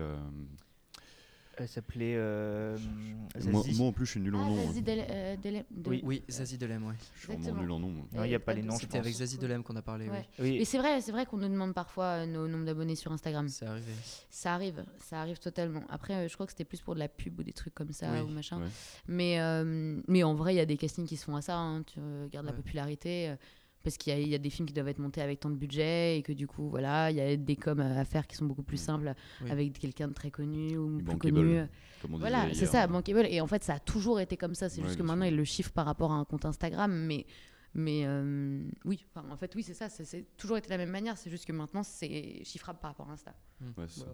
[1.61, 2.77] Euh, Elle s'appelait euh,
[3.51, 3.79] moi, Zazie.
[3.79, 4.67] moi, en plus je suis nul en Ah, nom.
[4.67, 4.83] Zazie hein.
[4.83, 6.01] Del- euh, Delem- de- Oui.
[6.05, 6.95] Oui, Zazie Delem, ouais.
[7.17, 7.89] Je suis vraiment nul en nom.
[8.13, 9.15] Non, il y a pas les noms, C'était avec.
[9.15, 10.29] Zazie Delem qu'on a parlé, Ouais.
[10.39, 10.57] Oui.
[10.57, 13.49] Et c'est vrai, c'est vrai qu'on nous demande parfois euh, nos nombres d'abonnés sur Instagram.
[13.49, 13.93] C'est arrivé.
[14.31, 15.83] Ça arrive, ça arrive totalement.
[15.89, 17.93] Après, euh, je crois que c'était plus pour de la pub ou des trucs comme
[17.93, 18.59] ça Oui, ou machin.
[18.61, 18.69] ouais.
[19.09, 21.57] Mais, euh, mais en vrai, il y a des castings qui se font à ça.
[21.57, 21.83] hein.
[21.85, 22.57] Tu regardes la Ouais.
[22.59, 23.35] popularité.
[23.89, 25.49] Parce qu'il y, a- il y a des films qui doivent être montés avec tant
[25.51, 28.37] de budget et que du coup, voilà, il y a des coms à faire qui
[28.37, 28.85] sont beaucoup plus Mm.
[28.85, 29.51] simples Oui.
[29.51, 31.61] avec quelqu'un de très connu ou plus bankable, connu.
[32.03, 33.27] Comme on Voilà, c'est ça, bankable.
[33.31, 34.69] Et en fait, ça a toujours été comme ça.
[34.69, 36.93] C'est Ouais, juste que maintenant, ils le chiffrent par rapport à un compte Instagram.
[36.93, 37.25] Mais,
[37.75, 39.89] mais euh, oui, enfin, en fait, oui, c'est ça.
[39.89, 41.17] c'est- toujours été de la même manière.
[41.17, 43.35] C'est juste que maintenant, c'est chiffrable par rapport à Insta.
[43.63, 44.07] Ouais, c'est ça.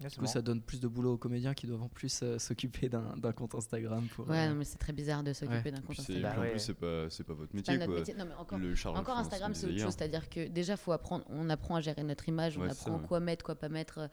[0.00, 2.88] Du coup, ça donne plus de boulot aux comédiens qui doivent en plus euh, s'occuper
[2.88, 4.28] d'un compte Instagram pour.
[4.28, 5.70] Ouais, euh, non, mais c'est très bizarre de s'occuper Ouais.
[5.72, 6.32] d'un compte Instagram.
[6.32, 6.50] puis en ouais.
[6.52, 7.98] plus c'est pas c'est pas votre pas métier notre quoi.
[8.00, 8.14] métier.
[8.14, 11.76] Non, mais encore, Le Instagram, c'est autre chose, c'est-à-dire que déjà, faut apprendre, on apprend
[11.76, 13.06] à gérer notre image, on Ouais, apprend ouais.
[13.06, 14.08] quoi mettre, quoi pas mettre, euh,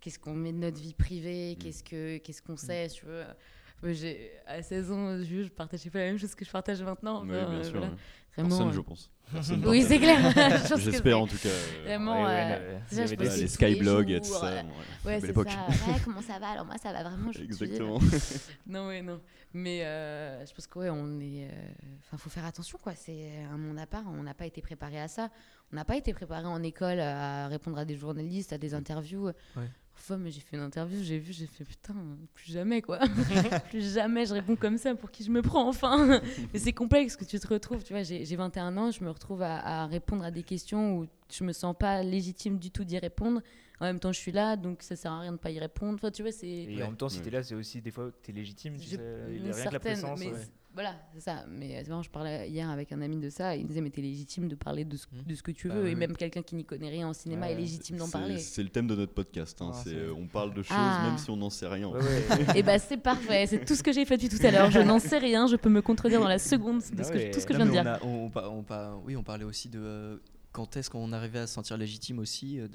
[0.00, 1.62] qu'est-ce qu'on met de notre vie privée, Mm.
[1.62, 3.22] qu'est-ce que qu'est-ce qu'on sait, tu veux.
[4.46, 7.24] À 16 ans, je, je partageais pas la même chose que je partage maintenant.
[7.24, 7.72] Ouais, enfin, bien euh, sûr.
[7.78, 7.86] voilà.
[7.88, 7.98] ouais.
[8.40, 9.10] Vraiment, Personne, euh, je pense.
[9.32, 10.18] Personne Oui, c'est clair.
[10.78, 11.48] J'espère en tout cas.
[11.48, 14.46] euh, Vraiment, Ouais, ouais, euh, y avait je des- les skyblogs et tout jours, ça.
[14.54, 14.64] ouais.
[15.04, 15.40] Ouais, c'est ça.
[15.40, 15.46] Ouais,
[16.04, 16.48] comment ça va?
[16.48, 17.30] Alors moi, ça va vraiment.
[17.32, 17.98] Je Exactement.
[18.66, 19.20] Non, ouais, non.
[19.54, 21.44] Mais euh, je pense que ouais, on est.
[21.44, 21.50] euh,
[22.06, 22.94] Enfin, faut faire attention, quoi.
[22.96, 24.02] C'est un monde à part.
[24.08, 25.28] On n'a pas été préparé à ça.
[25.72, 29.30] On n'a pas été préparé en école à répondre à des journalistes, à des interviews.
[30.02, 31.94] Enfin, mais j'ai fait une interview, j'ai vu, j'ai fait putain,
[32.34, 32.98] plus jamais, quoi.
[33.70, 34.94] plus jamais je réponds comme ça.
[34.94, 36.20] Pour qui je me prends, enfin
[36.54, 37.84] Mais c'est complexe que tu te retrouves.
[37.84, 40.96] Tu vois, j'ai j'ai 21 ans, je me retrouve à, à répondre à des questions
[40.98, 43.42] où je me sens pas légitime du tout d'y répondre.
[43.78, 45.94] En même temps, je suis là, donc ça sert à rien de pas y répondre.
[45.94, 46.46] Enfin, tu vois, c'est.
[46.48, 46.82] Et Ouais.
[46.82, 47.24] en même temps, si Ouais.
[47.24, 48.76] t'es là, c'est aussi des fois que t'es légitime.
[48.78, 50.18] Tu Je- sais, il une y a rien que la présence.
[50.20, 50.46] mais ouais.
[50.72, 51.44] Voilà, c'est ça.
[51.48, 53.56] Mais c'est marrant, je parlais hier avec un ami de ça.
[53.56, 55.22] Il me disait, mais t'es légitime de parler de ce, Mhm.
[55.26, 55.82] de ce que tu Bah veux.
[55.82, 55.98] oui, et oui.
[55.98, 58.38] même quelqu'un qui n'y connaît rien en cinéma est légitime d'en parler.
[58.38, 59.60] C'est le thème de notre podcast.
[59.62, 61.06] hein, Ah, euh, on parle de choses Ah.
[61.08, 61.90] même si on n'en sait rien.
[62.56, 64.70] Et bah c'est parfait, c'est tout ce que j'ai fait depuis tout à l'heure.
[64.70, 67.16] Je n'en sais rien, je peux me contredire dans la seconde de Ah ce que,
[67.18, 67.30] ouais.
[67.32, 67.82] tout ce que je viens de dire.
[67.82, 70.16] on a- on par- on par- oui, on parlait aussi de euh,
[70.52, 72.66] quand est-ce qu'on arrivait à se sentir légitime aussi euh,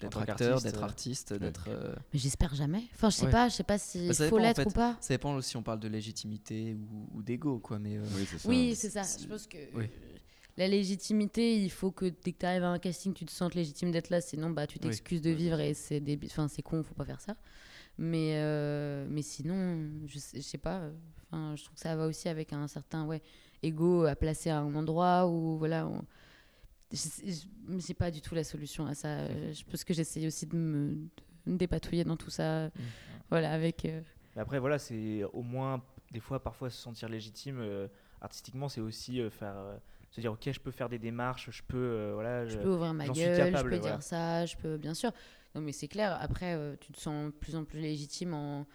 [0.00, 1.66] d'être acteur, d'être euh, artiste, d'être.
[1.68, 2.84] euh, Mais j'espère jamais.
[2.94, 3.30] Enfin, je sais Ouais.
[3.30, 4.66] pas, je sais pas si Bah, ça faut en l'être fait.
[4.68, 4.96] ou pas.
[5.00, 7.78] Ça dépend aussi, on parle de légitimité ou, ou d'ego, quoi.
[7.78, 8.02] Mais euh,
[8.46, 9.02] Oui, c'est ça.
[9.02, 9.84] Oui, Je pense que oui.
[10.56, 13.54] la légitimité, il faut que dès que tu arrives à un casting, tu te sentes
[13.54, 14.20] légitime d'être là.
[14.20, 16.30] Sinon, bah, tu t'excuses de vivre et c'est débile.
[16.32, 17.36] Enfin, c'est con, faut pas faire ça.
[17.98, 20.82] Mais, euh, mais sinon, je sais, je sais pas.
[21.30, 23.20] Enfin, je trouve que ça va aussi avec un certain ouais,
[23.62, 25.86] ego à placer à un endroit où voilà.
[25.86, 26.04] on-
[26.92, 29.08] J'ai pas du tout la solution à ça.
[29.08, 30.94] Euh, Je pense que j'essaye aussi de me,
[31.46, 32.70] de me dépatouiller dans tout ça.
[33.30, 33.84] Voilà, avec.
[33.84, 34.00] euh,
[34.36, 35.82] Mais après, voilà, c'est au moins,
[36.12, 37.88] des fois, parfois, se sentir légitime euh,
[38.20, 39.54] artistiquement, c'est aussi euh, faire.
[39.56, 39.76] euh,
[40.10, 41.76] se dire, ok, je peux faire des démarches, je peux.
[41.76, 43.96] euh, voilà, Je je- peux ouvrir ma suis gueule, capable, je peux voilà.
[43.96, 45.12] dire ça, je peux, bien sûr.
[45.54, 46.16] Non, mais c'est clair.
[46.20, 48.66] Après, euh, tu te sens de plus en plus légitime en,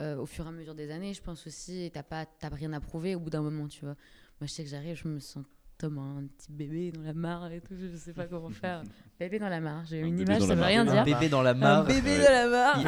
[0.00, 1.12] euh, au fur et à mesure des années.
[1.12, 3.84] Je pense aussi, et t'as pas, t'as rien à prouver au bout d'un moment, tu
[3.84, 3.96] vois.
[4.40, 5.44] Moi, je sais que j'arrive, je me sens
[5.82, 8.82] Tom a un petit bébé dans la mare et tout, je sais pas comment faire.
[9.18, 11.04] bébé dans la mare, j'ai Un une bébé image, ça veut rien Un dire.
[11.04, 11.84] bébé dans la Un mare.
[11.84, 12.18] bébé ouais.
[12.24, 12.78] dans la mare.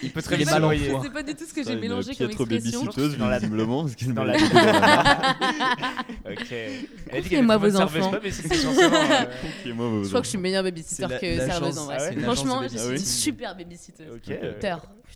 [0.00, 0.92] Il, il peut très bien s'envoyer.
[1.02, 2.84] C'est pas du tout ce que j'ai une mélangé comme expression.
[2.84, 4.34] babysitteuse, Dans la- visiblement, parce qu'elle Dans la.
[6.24, 6.54] Ok.
[7.10, 8.12] Confiez-moi vos enfants.
[8.14, 8.20] euh,
[10.04, 11.96] Je crois que je suis meilleure babysitter que serveuse en vrai.
[12.00, 14.06] ah une Franchement, je suis une super babysitteuse.
[14.14, 14.32] Ok.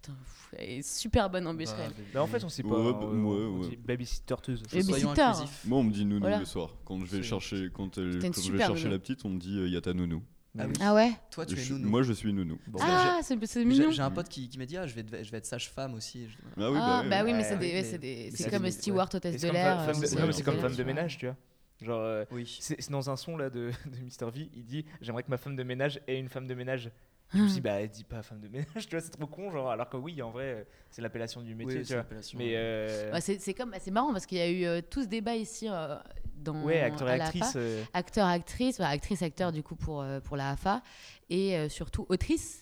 [0.08, 1.92] Euh, Putain, pff, elle est super bonne en bêcherelle.
[2.12, 2.68] Mais en fait, on sait pas.
[2.70, 3.68] Ouais, hein, bah, on, ouais, on ouais.
[3.68, 3.74] dit.
[3.74, 5.22] Et Soyons babysitter.
[5.22, 5.64] inclusifs.
[5.66, 6.38] Moi, on me dit nounou Voilà.
[6.38, 6.74] le soir.
[6.84, 8.92] Quand je vais C'est- chercher, quand, euh, T'es une quand je vais super chercher nounou.
[8.94, 10.22] la petite, on me dit il y a ta nounou.
[10.56, 10.72] Ah oui.
[10.80, 11.88] Ah ouais Toi, tu Je es nounou.
[11.90, 12.58] Moi, je suis nounou.
[12.68, 13.90] Bon, Ah, c'est c'est J'ai mignon.
[13.90, 15.94] j'ai un pote qui, qui m'a dit ah, je vais, être- je vais être sage-femme
[15.94, 16.28] aussi.
[16.28, 17.22] Je Ah oui, Ah, ouais, bah ouais.
[17.24, 18.70] oui, mais Ouais, c'est des- ouais, ouais, mais- c'est des- mais c'est c'est comme des-
[18.70, 19.76] steward, hôtesse de l'air.
[19.78, 21.36] femme- femme euh, de- c'est- non, mais c'est comme femme de ménage, tu vois.
[21.82, 22.56] Genre, euh, Oui.
[22.60, 24.30] c'est c'est dans un son là de, de Mr.
[24.32, 26.88] V, il dit J'aimerais que ma femme de ménage ait une femme de ménage.
[27.34, 29.26] Je me suis dit, bah, elle dit pas femme de ménage, tu vois, c'est trop
[29.26, 32.02] con, genre, alors que oui, en vrai, c'est l'appellation du métier, Oui, tu c'est vois.
[32.02, 32.38] l'appellation.
[32.38, 35.02] Mais euh, Ouais, c'est c'est comme c'est marrant parce qu'il y a eu euh, tout
[35.02, 35.96] ce débat ici euh,
[36.36, 37.52] dans ouais, acteur et actrice.
[37.56, 40.82] Euh, acteur actrice bah, actrice acteur du coup pour euh, pour la AFA
[41.30, 42.60] et euh, surtout autrice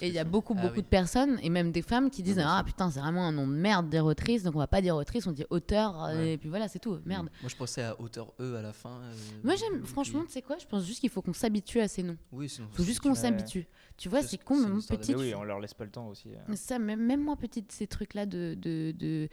[0.00, 0.82] et il y a beaucoup Ah beaucoup oui.
[0.82, 3.52] de personnes et même des femmes qui disent ah putain c'est vraiment un nom de
[3.54, 6.32] merde dire autrice donc on va pas dire autrice on dit auteur Ouais.
[6.34, 9.00] et puis voilà c'est tout merde Moi, je pensais à hauteur E à la fin.
[9.00, 9.12] euh,
[9.44, 12.02] moi j'aime franchement tu sais quoi je pense juste qu'il faut qu'on s'habitue à ces
[12.02, 12.68] noms Oui, sinon.
[12.72, 13.66] faut juste qu'on s'habitue
[13.98, 16.30] tu vois C'est- con mais mais petite oui, on leur laisse pas le temps aussi.
[16.48, 19.28] Mais Ça, même, même moi, petite, ces trucs-là de, de, de,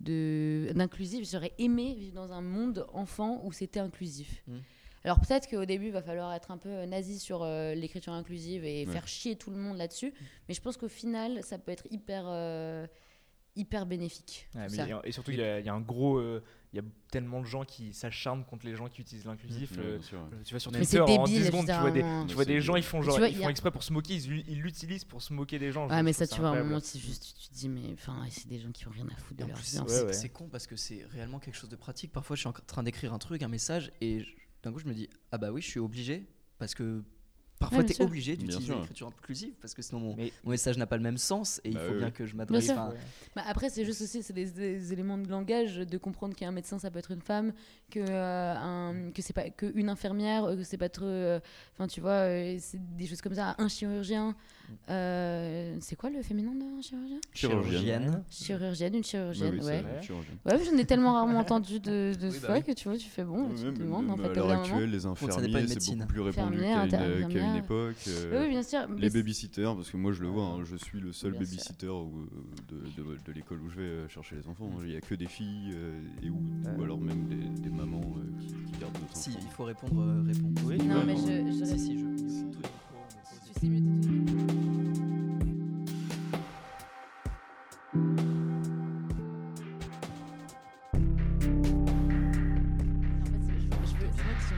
[0.00, 4.42] de- d'inclusif, j'aurais aimé vivre dans un monde enfant où c'était inclusif.
[4.46, 4.56] Mm.
[5.04, 8.12] Alors peut-être qu'au début, il va falloir être un peu euh, nazi sur euh, l'écriture
[8.12, 8.92] inclusive et Ouais.
[8.92, 10.12] faire chier tout le monde là-dessus.
[10.48, 12.86] Mais je pense qu'au final, ça peut être hyper, euh,
[13.56, 14.48] hyper bénéfique.
[14.54, 14.84] Ouais, tout mais ça.
[14.86, 16.18] il y a- et surtout, il y, a il y a un gros.
[16.18, 16.42] euh,
[16.72, 19.70] Il y a tellement de gens qui s'acharnent contre les gens qui utilisent l'inclusif.
[19.72, 20.42] Ouais, euh, ouais.
[20.44, 22.26] tu vas sur Twitter en débile, 10 secondes, tu vois des, vraiment.
[22.26, 24.14] tu vois des gens, ils font genre, vois, ils font a- exprès pour se moquer,
[24.16, 25.88] ils ils l'utilisent pour se moquer des gens.
[25.88, 27.94] Ouais, je mais ça, tu vois, à un moment, c'est juste, tu te dis, mais
[27.94, 29.80] enfin, c'est des gens qui ont rien à foutre de en leur plus, vie.
[29.80, 30.12] Ouais, ouais.
[30.12, 32.12] c'est con parce que c'est réellement quelque chose de pratique.
[32.12, 34.26] Parfois, je suis en train d'écrire un truc, un message, et
[34.62, 36.26] d'un coup, je me dis Ah bah oui, je suis obligé.
[36.58, 37.02] Parce que
[37.58, 38.04] parfois, tu es sûr.
[38.04, 41.18] obligé d'utiliser l'écriture inclusive parce que sinon, mon, Mais mon message n'a pas le même
[41.18, 42.68] sens et il Bah faut oui, bien que je m'adresse.
[42.68, 42.74] ouais.
[43.36, 46.78] Bah, après, c'est juste aussi c'est des, des éléments de langage de comprendre qu'un médecin
[46.78, 47.52] ça peut être une femme,
[47.90, 51.40] que euh, un, que c'est pas que une infirmière, euh, que c'est pas être, euh,
[51.74, 53.54] enfin tu vois, euh, c'est des choses comme ça.
[53.58, 54.34] Un chirurgien,
[54.90, 57.18] euh, c'est quoi le féminin d'un chirurgien?
[57.32, 58.22] Chirurgienne.
[58.30, 59.82] Chirurgienne, une chirurgienne, oui, ouais.
[59.82, 60.00] vrai.
[60.44, 62.62] Ouais, j'en ai tellement rarement entendu de, de Oui, ce bah fois oui.
[62.62, 65.06] que tu vois, tu fais bon, tu te demandes en fait à l'heure actuelle, les
[65.06, 67.96] infirmiers, c'est beaucoup plus répandu qu'à une, qu'à une époque.
[68.08, 68.80] euh, Oui, bien sûr.
[68.98, 73.02] Les babysitters, parce que moi je le vois, hein, je suis le seul babysitter de,
[73.02, 74.70] de- de l'école où je vais chercher les enfants.
[74.82, 76.42] Il n'y a que des filles euh, et ou,
[76.78, 77.36] ou alors même des,
[77.78, 80.60] des mamans euh, qui, qui gardent nos Si, il faut répondre, euh, répondre.
[80.64, 81.26] Oui, Non, Ouais, mais non.
[81.26, 82.04] je, je Si, si, je.
[83.52, 83.80] Tu sais mieux,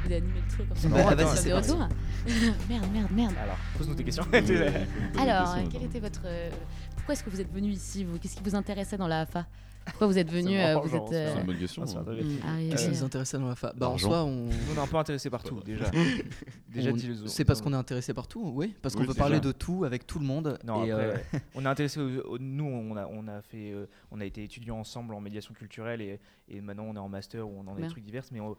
[0.09, 0.69] d'animer le truc.
[0.69, 0.89] comme ça.
[0.89, 1.53] Bah, vas-y, c'est
[2.69, 3.35] merde, merde, merde.
[3.43, 4.25] Alors, pose-nous tes questions.
[4.33, 6.21] Alors, questions, quel était votre.
[6.27, 6.51] euh,
[6.97, 8.19] Pourquoi est-ce que vous êtes venu ici vous?
[8.19, 9.47] Qu'est-ce qui vous intéressait dans la AFA
[9.91, 11.13] Pourquoi vous êtes venu euh, Vous genre, êtes.
[11.15, 11.83] euh, C'est une bonne question.
[11.83, 12.05] Ah, c'est hein.
[12.07, 14.09] arrivé, Qu'est-ce qui nous euh, intéressait dans la fa Bah, en L'argent.
[14.09, 14.47] soi, on.
[14.47, 15.85] Nous, on est un peu intéressés par tout, déjà.
[16.69, 17.27] déjà, on-.
[17.27, 18.75] C'est parce qu'on est intéressé par tout, oui.
[18.83, 20.59] Parce qu'on Oui, peut parler de tout avec tout le monde.
[20.65, 21.41] Non, et, après, euh, ouais.
[21.55, 22.01] on est intéressé.
[22.41, 26.01] nous, on a, on a fait, euh, on a été étudiants ensemble en médiation culturelle
[26.01, 26.19] et,
[26.49, 27.87] et maintenant on est en master où on en a Bien.
[27.87, 28.57] des trucs divers, mais on, mais-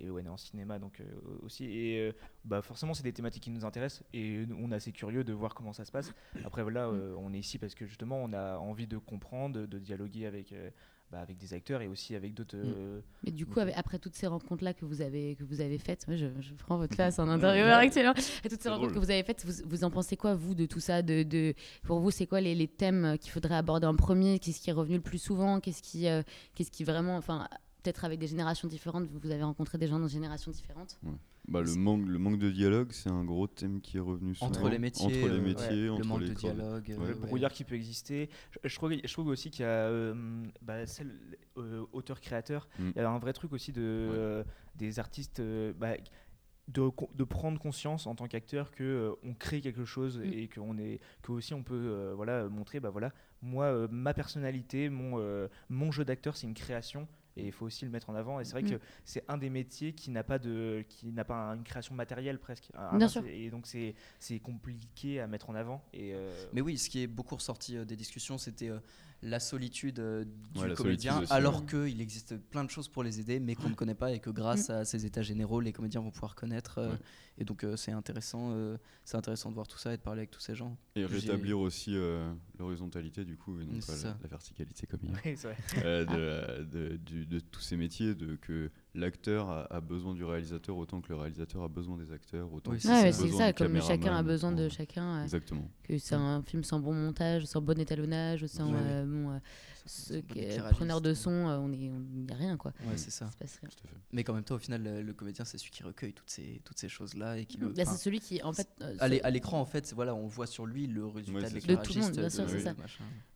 [0.00, 1.04] et on est en cinéma donc euh,
[1.42, 1.64] aussi.
[1.64, 2.12] Et euh,
[2.44, 5.54] bah forcément, c'est des thématiques qui nous intéressent et on est assez curieux de voir
[5.54, 6.12] comment ça se passe.
[6.44, 9.78] Après voilà, euh, on est ici parce que justement, on a envie de comprendre, de,
[9.78, 10.52] dialoguer avec.
[10.52, 10.70] euh,
[11.10, 12.54] bah, avec des acteurs et aussi avec d'autres.
[12.58, 15.78] euh, Mais du coup, avec- après toutes ces rencontres-là que vous avez, que vous avez
[15.78, 18.12] faites, moi, je, je prends votre place en intervieweur actuellement,
[18.44, 19.00] et toutes ces rencontres drôle.
[19.00, 21.54] que vous avez faites, vous, vous en pensez quoi, vous, de tout ça de, de,
[21.84, 24.38] Pour vous, c'est quoi les, les thèmes qu'il faudrait aborder en premier?
[24.38, 25.60] Qu'est-ce qui est revenu le plus souvent?
[25.60, 26.22] Qu'est-ce qui, euh,
[26.54, 27.16] qu'est-ce qui vraiment.
[27.16, 27.48] Enfin,
[27.88, 31.00] peut-être avec des générations différentes, vous, vous avez rencontré des gens dans des générations différentes
[31.48, 34.50] Bah, le, manque, le manque de dialogue, c'est un gros thème qui est revenu souvent.
[34.50, 36.84] entre les métiers, Entre les euh, métiers, le entre manque les de dialogue.
[36.98, 37.08] Ouais.
[37.08, 38.28] le brouillard qui peut exister.
[38.50, 40.14] Je, je trouve, je trouve aussi qu'il y a euh,
[40.60, 41.14] bah, celle
[41.56, 42.68] euh, auteur-créateur.
[42.78, 42.90] Mm.
[42.94, 44.44] Il y a un vrai truc aussi de euh,
[44.76, 45.40] des artistes.
[45.40, 45.94] euh, bah,
[46.68, 50.24] de, prendre conscience en tant qu'acteur que euh, on crée quelque chose Mm.
[50.34, 53.10] et qu'on est que aussi on peut euh, voilà montrer bah voilà
[53.40, 57.08] moi euh, ma personnalité mon euh, mon jeu d'acteur c'est une création
[57.38, 58.70] et il faut aussi le mettre en avant et c'est vrai Mm.
[58.70, 61.94] que c'est un des métiers qui n'a pas de qui n'a pas un- une création
[61.94, 63.24] matérielle presque Bien Un- sûr.
[63.26, 67.02] et donc c'est c'est compliqué à mettre en avant et euh, Mais oui, ce qui
[67.02, 68.78] est beaucoup ressorti euh, des discussions, c'était euh,
[69.22, 71.66] la solitude euh, du Ouais, la comédien, solitude aussi, alors ouais.
[71.88, 74.30] qu'il existe plein de choses pour les aider, mais qu'on ne connaît pas et que
[74.30, 76.78] grâce à ces états généraux, les comédiens vont pouvoir connaître.
[76.78, 76.98] euh, Ouais.
[77.40, 80.20] Et donc, euh, c'est intéressant, euh, c'est intéressant de voir tout ça et de parler
[80.20, 80.76] avec tous ces gens.
[80.96, 85.46] Et rétablir aussi euh, l'horizontalité du coup, et non pas la, verticalité comme hier.
[85.84, 90.24] Euh, de, de- du- de tous ces métiers, de que l'acteur a, a besoin du
[90.24, 92.88] réalisateur autant que le réalisateur a besoin des acteurs, autant Oui, que c'est
[93.22, 93.52] Ouais, ça.
[93.52, 95.18] comme chacun a besoin de chacun.
[95.18, 95.70] euh, Exactement.
[95.84, 98.78] que c'est un film sans bon montage, sans bon étalonnage, sans Ouais.
[98.80, 99.38] euh, bon, euh,
[99.86, 100.76] ce bon qui est éclairagiste.
[100.76, 101.90] preneur de son, euh, on n'y
[102.30, 102.72] a rien quoi.
[102.86, 103.30] Ouais, c'est ça.
[103.30, 103.60] Se passe.
[104.12, 106.60] Mais qu'en même temps, au final, le, le comédien, c'est celui qui recueille toutes ces,
[106.64, 107.68] toutes ces choses-là et qui le.
[107.68, 110.46] Là, enfin, c'est celui qui, en fait, euh, à l'écran, en fait, voilà, on voit
[110.46, 112.74] sur lui le résultat Ouais, de tout le monde, bien sûr, c'est ça.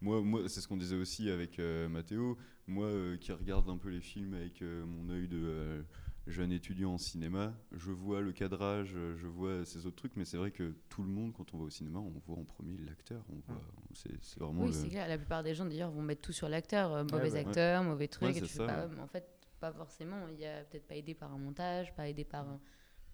[0.01, 2.37] moi c'est ce qu'on disait aussi avec euh, Mathéo.
[2.69, 5.83] Moi euh, qui regarde un peu les films avec euh, mon œil de euh,
[6.29, 10.37] jeune étudiant en cinéma, je vois le cadrage, je vois ces autres trucs, mais c'est
[10.37, 13.25] vrai que tout le monde, quand on va au cinéma, on voit en premier l'acteur.
[13.31, 13.61] On voit,
[13.95, 15.09] c'est, vraiment Oui, le- c'est clair.
[15.09, 17.39] La plupart des gens d'ailleurs vont mettre tout sur l'acteur, mauvais ouais.
[17.41, 18.23] acteur, mauvais truc.
[18.23, 18.93] Ouais, et c'est tu fais ça, pas- ouais.
[18.95, 19.27] mais En fait,
[19.59, 20.29] pas forcément.
[20.29, 22.61] Il y a peut-être pas aidé par un montage, pas aidé par, un-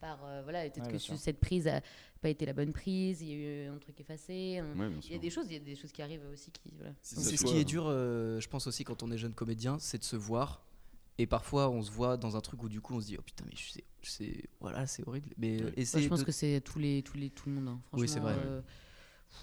[0.01, 1.17] par euh, voilà, peut-être Ouais, que sûr.
[1.19, 1.81] cette prise a
[2.21, 3.21] pas été la bonne prise.
[3.23, 4.59] Il y a eu un truc effacé.
[4.59, 6.27] un- Ouais, bien Il y a des choses, il y a des choses qui arrivent
[6.33, 6.93] aussi qui voilà.
[7.03, 9.99] C'est ce qui est dur, euh, je pense aussi, quand on est jeune comédien, c'est
[9.99, 10.63] de se voir.
[11.21, 13.23] Et parfois, on se voit dans un truc où du coup, on se dit Oh
[13.23, 15.31] putain, mais je sais, je sais voilà, c'est horrible.
[15.37, 15.63] Mais Ouais.
[15.69, 17.69] euh, essayer je pense de- que c'est tous les, tous les, tout le monde.
[17.69, 17.81] hein.
[17.89, 18.35] Franchement, Oui, c'est vrai.
[18.39, 18.61] euh,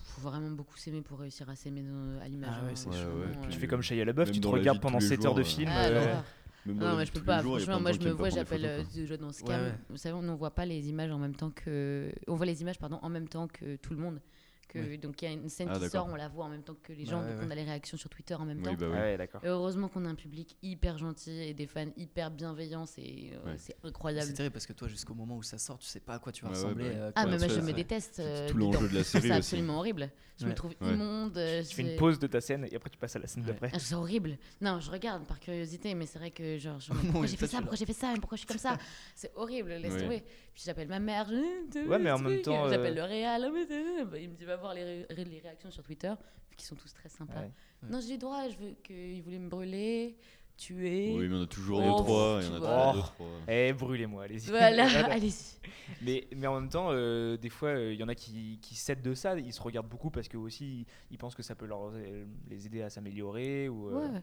[0.06, 2.50] faut vraiment beaucoup s'aimer pour réussir à s'aimer dans- à l'image.
[2.54, 2.92] Ah ouais, hein.
[3.04, 5.26] euh, Tu fais comme Shia LaBeouf, tu te vie regardes de pendant tous les 7
[5.26, 5.70] heures de film.
[5.70, 6.22] Ah, euh.
[6.66, 7.42] Même Non, mais je peux pas.
[7.42, 8.66] jours, Franchement, moi, je me vois, j'appelle.
[8.66, 9.74] euh, déjà dans ce Ouais, cam, ouais.
[9.90, 12.12] vous savez, on ne voit pas les images en même temps que.
[12.28, 14.20] On voit les images, pardon, en même temps que tout le monde.
[14.68, 14.98] Que, Oui.
[14.98, 16.76] Donc il y a une scène Ah, qui sort, on la voit en même temps
[16.82, 17.46] que les gens, ouais, donc ouais.
[17.48, 18.72] on a les réactions sur Twitter en même temps.
[18.72, 19.30] Oui, bah Ah ouais.
[19.44, 23.46] Et heureusement qu'on a un public hyper gentil et des fans hyper bienveillants, c'est euh,
[23.46, 23.58] Ouais.
[23.58, 24.34] c'est C'est incroyable.
[24.34, 26.44] terrible parce que toi, jusqu'au moment où ça sort, tu sais pas à quoi tu
[26.44, 26.90] vas ressembler.
[26.90, 28.14] bah euh, Ah, mais moi je me c'est- déteste.
[28.16, 30.10] c'est euh, tout l'enjeu de la série C'est absolument horrible.
[30.38, 31.34] Je me trouve immonde.
[31.34, 33.44] Tu fais une c'est- pause de ta scène et après tu passes à la scène
[33.44, 33.70] d'après.
[33.74, 34.38] Ah, C'est horrible.
[34.62, 36.80] Non, je regarde par curiosité, mais c'est vrai que genre,
[37.22, 38.78] pourquoi j'ai fait ça, pourquoi j'ai fait ça, pourquoi je suis comme ça?
[39.16, 40.24] C'est horrible, laisse tomber.
[40.54, 41.28] Puis j'appelle ma mère.
[41.30, 43.46] je- Ouais, mais en même temps, J'appelle euh, le réal.
[43.48, 46.14] oh, mais, bah, Il me dit voir les, ré- les réactions sur Twitter,
[46.58, 47.42] qui sont tous très sympas.
[47.42, 47.52] Ouais.
[47.90, 50.18] Non, j'ai droit, je veux qu'il voulait me brûler,
[50.58, 51.14] tuer.
[51.16, 52.40] Oui, mais en a toujours Oh, deux, trois.
[52.42, 53.28] Il y en a toujours deux, trois.
[53.48, 54.50] Eh, brûlez-moi, allez-y.
[54.50, 55.60] Voilà, allez-y.
[56.02, 58.76] Mais, mais en même temps, euh, des fois, euh, il y en a qui, qui
[58.76, 59.38] cèdent de ça.
[59.38, 62.66] Ils se regardent beaucoup parce que aussi, ils pensent que ça peut leur, euh, les
[62.66, 64.22] aider à s'améliorer ou euh, Ouais.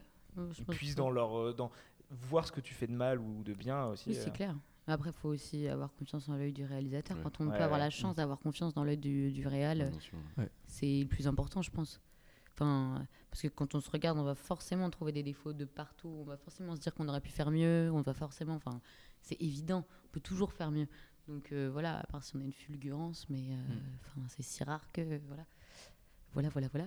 [0.51, 1.69] je ils puissent dans leur, euh, dans
[2.09, 4.09] voir ce que tu fais de mal ou de bien aussi.
[4.09, 4.21] Oui, euh.
[4.23, 4.55] c'est clair.
[4.87, 7.15] Après, il faut aussi avoir confiance en l'œil du réalisateur.
[7.17, 7.23] Ouais.
[7.23, 9.91] Quand on Ouais, peut avoir la chance d'avoir confiance dans l'œil du, du réal,
[10.67, 12.01] c'est le plus important, je pense.
[12.55, 16.09] Enfin, parce que quand on se regarde, on va forcément trouver des défauts de partout.
[16.19, 17.89] On va forcément se dire qu'on aurait pu faire mieux.
[17.93, 18.79] On va forcément, enfin,
[19.21, 19.85] c'est évident.
[20.05, 20.87] On peut toujours faire mieux.
[21.27, 23.55] Donc euh, voilà, à part si on a une fulgurance, mais euh,
[24.01, 25.45] enfin, c'est si rare que voilà.
[26.33, 26.85] Voilà, voilà, voilà.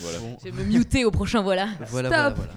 [0.00, 0.18] Voilà.
[0.18, 1.66] Bon, Je vais me muter au prochain voilà.
[1.88, 2.36] voilà, voilà, Stop.
[2.36, 2.54] voilà.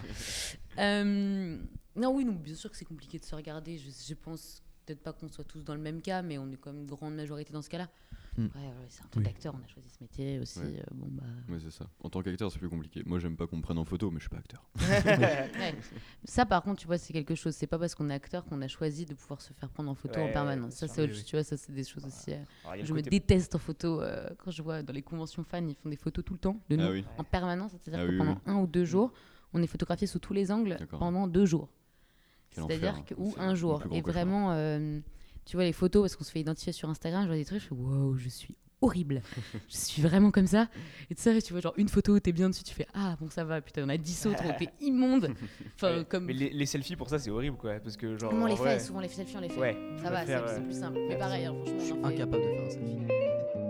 [0.80, 1.58] Euh,
[1.96, 3.78] non, oui, non, bien sûr que c'est compliqué de se regarder.
[3.78, 6.58] Je, je pense peut-être pas qu'on soit tous dans le même cas, mais on est
[6.58, 7.90] quand même une grande majorité dans ce cas-là.
[8.36, 8.46] Hmm.
[8.48, 9.24] Ouais, ouais, c'est un truc Oui.
[9.32, 10.60] d'acteur, on a choisi ce métier aussi.
[10.60, 10.80] Ouais.
[10.80, 11.86] euh, bon, bah, Ouais, c'est ça.
[12.00, 13.04] En tant qu'acteur, c'est plus compliqué.
[13.06, 14.68] Moi, j'aime pas qu'on me prenne en photo, mais je suis pas acteur.
[15.60, 15.76] ouais.
[16.26, 17.54] Ça, par contre, tu vois, c'est quelque chose.
[17.56, 19.96] C'est pas parce qu'on est acteur qu'on a choisi de pouvoir se faire prendre en
[19.96, 20.74] photo Ouais, en permanence.
[20.74, 21.24] Ça, c'est Oui, autre- oui.
[21.26, 22.32] tu vois, ça, c'est des choses aussi.
[22.34, 24.02] euh, Alors, je me côté- déteste en photo.
[24.02, 26.60] euh, quand je vois dans les conventions fans, ils font des photos tout le temps
[26.70, 27.06] de nous Ah oui.
[27.20, 27.72] en permanence.
[27.72, 28.42] C'est-à-dire Ah que oui, pendant oui.
[28.48, 29.14] un ou deux jours,
[29.54, 31.70] on est photographié sous tous les angles pendant deux jours.
[32.56, 33.84] C'est-à-dire que ou un jour.
[33.92, 35.00] Et vraiment, euh,
[35.46, 37.62] tu vois les photos parce qu'on se fait identifier sur Instagram, je vois des trucs,
[37.62, 39.22] je fais waouh, je suis horrible.
[39.70, 40.68] je suis vraiment comme ça.
[41.10, 43.16] Et tu sais, tu vois genre une photo où t'es bien dessus, tu fais ah
[43.20, 45.30] bon ça va, putain on a 10 autres où t'es immonde.
[45.76, 46.06] Enfin Ouais.
[46.06, 47.80] comme Mais les, les selfies pour ça, c'est horrible quoi.
[47.80, 48.30] Parce que genre.
[48.30, 48.78] comment on les ouais.
[48.78, 49.60] fait Souvent les selfies on les fait.
[49.60, 49.78] Ouais.
[50.02, 51.00] Ça va, c'est euh, plus simple.
[51.08, 53.63] Mais pareil, hein, franchement, Je suis incapable de faire un selfie.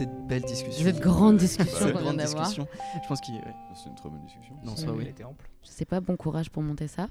[0.00, 2.66] Ces belles discussions Cette grande discussion Cette grande discussion.
[3.02, 3.34] Je pense qu'il.
[3.34, 3.42] ouais.
[3.74, 4.54] C'est une très bonne discussion.
[4.64, 5.02] Non, soit oui.
[5.02, 5.46] Elle était ample.
[5.62, 7.08] Je sais pas, bon courage pour monter ça.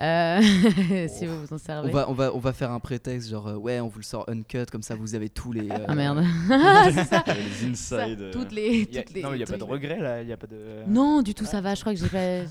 [0.00, 0.40] Euh,
[1.08, 1.90] si vous vous en On servez.
[1.90, 4.24] va, on, va, on va faire un prétexte, genre, euh, ouais, on vous le sort
[4.28, 5.70] uncut, comme ça vous avez tous les.
[5.70, 6.22] euh, Ah merde.
[6.48, 6.86] ça.
[6.90, 8.04] les ça.
[8.04, 8.20] inside.
[8.20, 8.86] euh, Toutes les.
[8.90, 10.22] Il y a- toutes les non, il n'y a pas de regret là.
[10.22, 10.82] Il y a pas de.
[10.86, 11.74] Non, du tout, ça va.
[11.74, 12.44] Je crois que j'ai pas.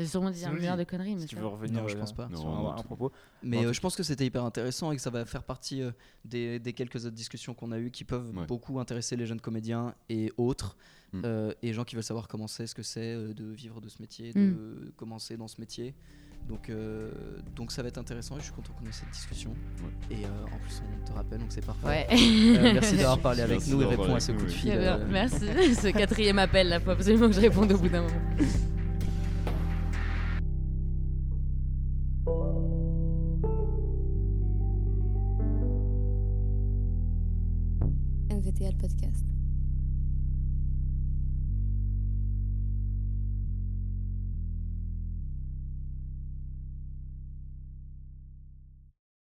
[0.00, 2.00] J'ai sûrement dit un milliard de conneries, mais Si tu veux revenir Non, je euh,
[2.00, 2.28] pense pas.
[2.28, 3.12] Non, sur non, un, propos.
[3.42, 5.90] Mais euh, je pense que c'était hyper intéressant et que ça va faire partie euh,
[6.24, 8.46] des, des quelques autres discussions qu'on a eues qui peuvent Ouais.
[8.46, 10.76] beaucoup intéresser les jeunes comédiens et autres,
[11.12, 11.22] Mm.
[11.24, 13.88] euh, et gens qui veulent savoir comment c'est, ce que c'est euh, de vivre de
[13.88, 14.32] ce métier, Mm.
[14.54, 15.92] de commencer dans ce métier.
[16.48, 17.10] Donc, euh,
[17.54, 19.50] donc ça va être intéressant et je suis content qu'on ait cette discussion.
[19.82, 20.16] Ouais.
[20.16, 21.86] Et euh, en plus, on te rappelle, donc c'est parfait.
[21.86, 22.06] Ouais.
[22.12, 24.70] Euh, merci d'avoir parlé avec Merci nous et répondre à ce coup de fil.
[24.72, 25.46] Euh, Merci.
[25.74, 28.20] Ce quatrième appel, là, faut absolument que je réponde au bout d'un moment.
[38.60, 39.29] NVTL Podcast.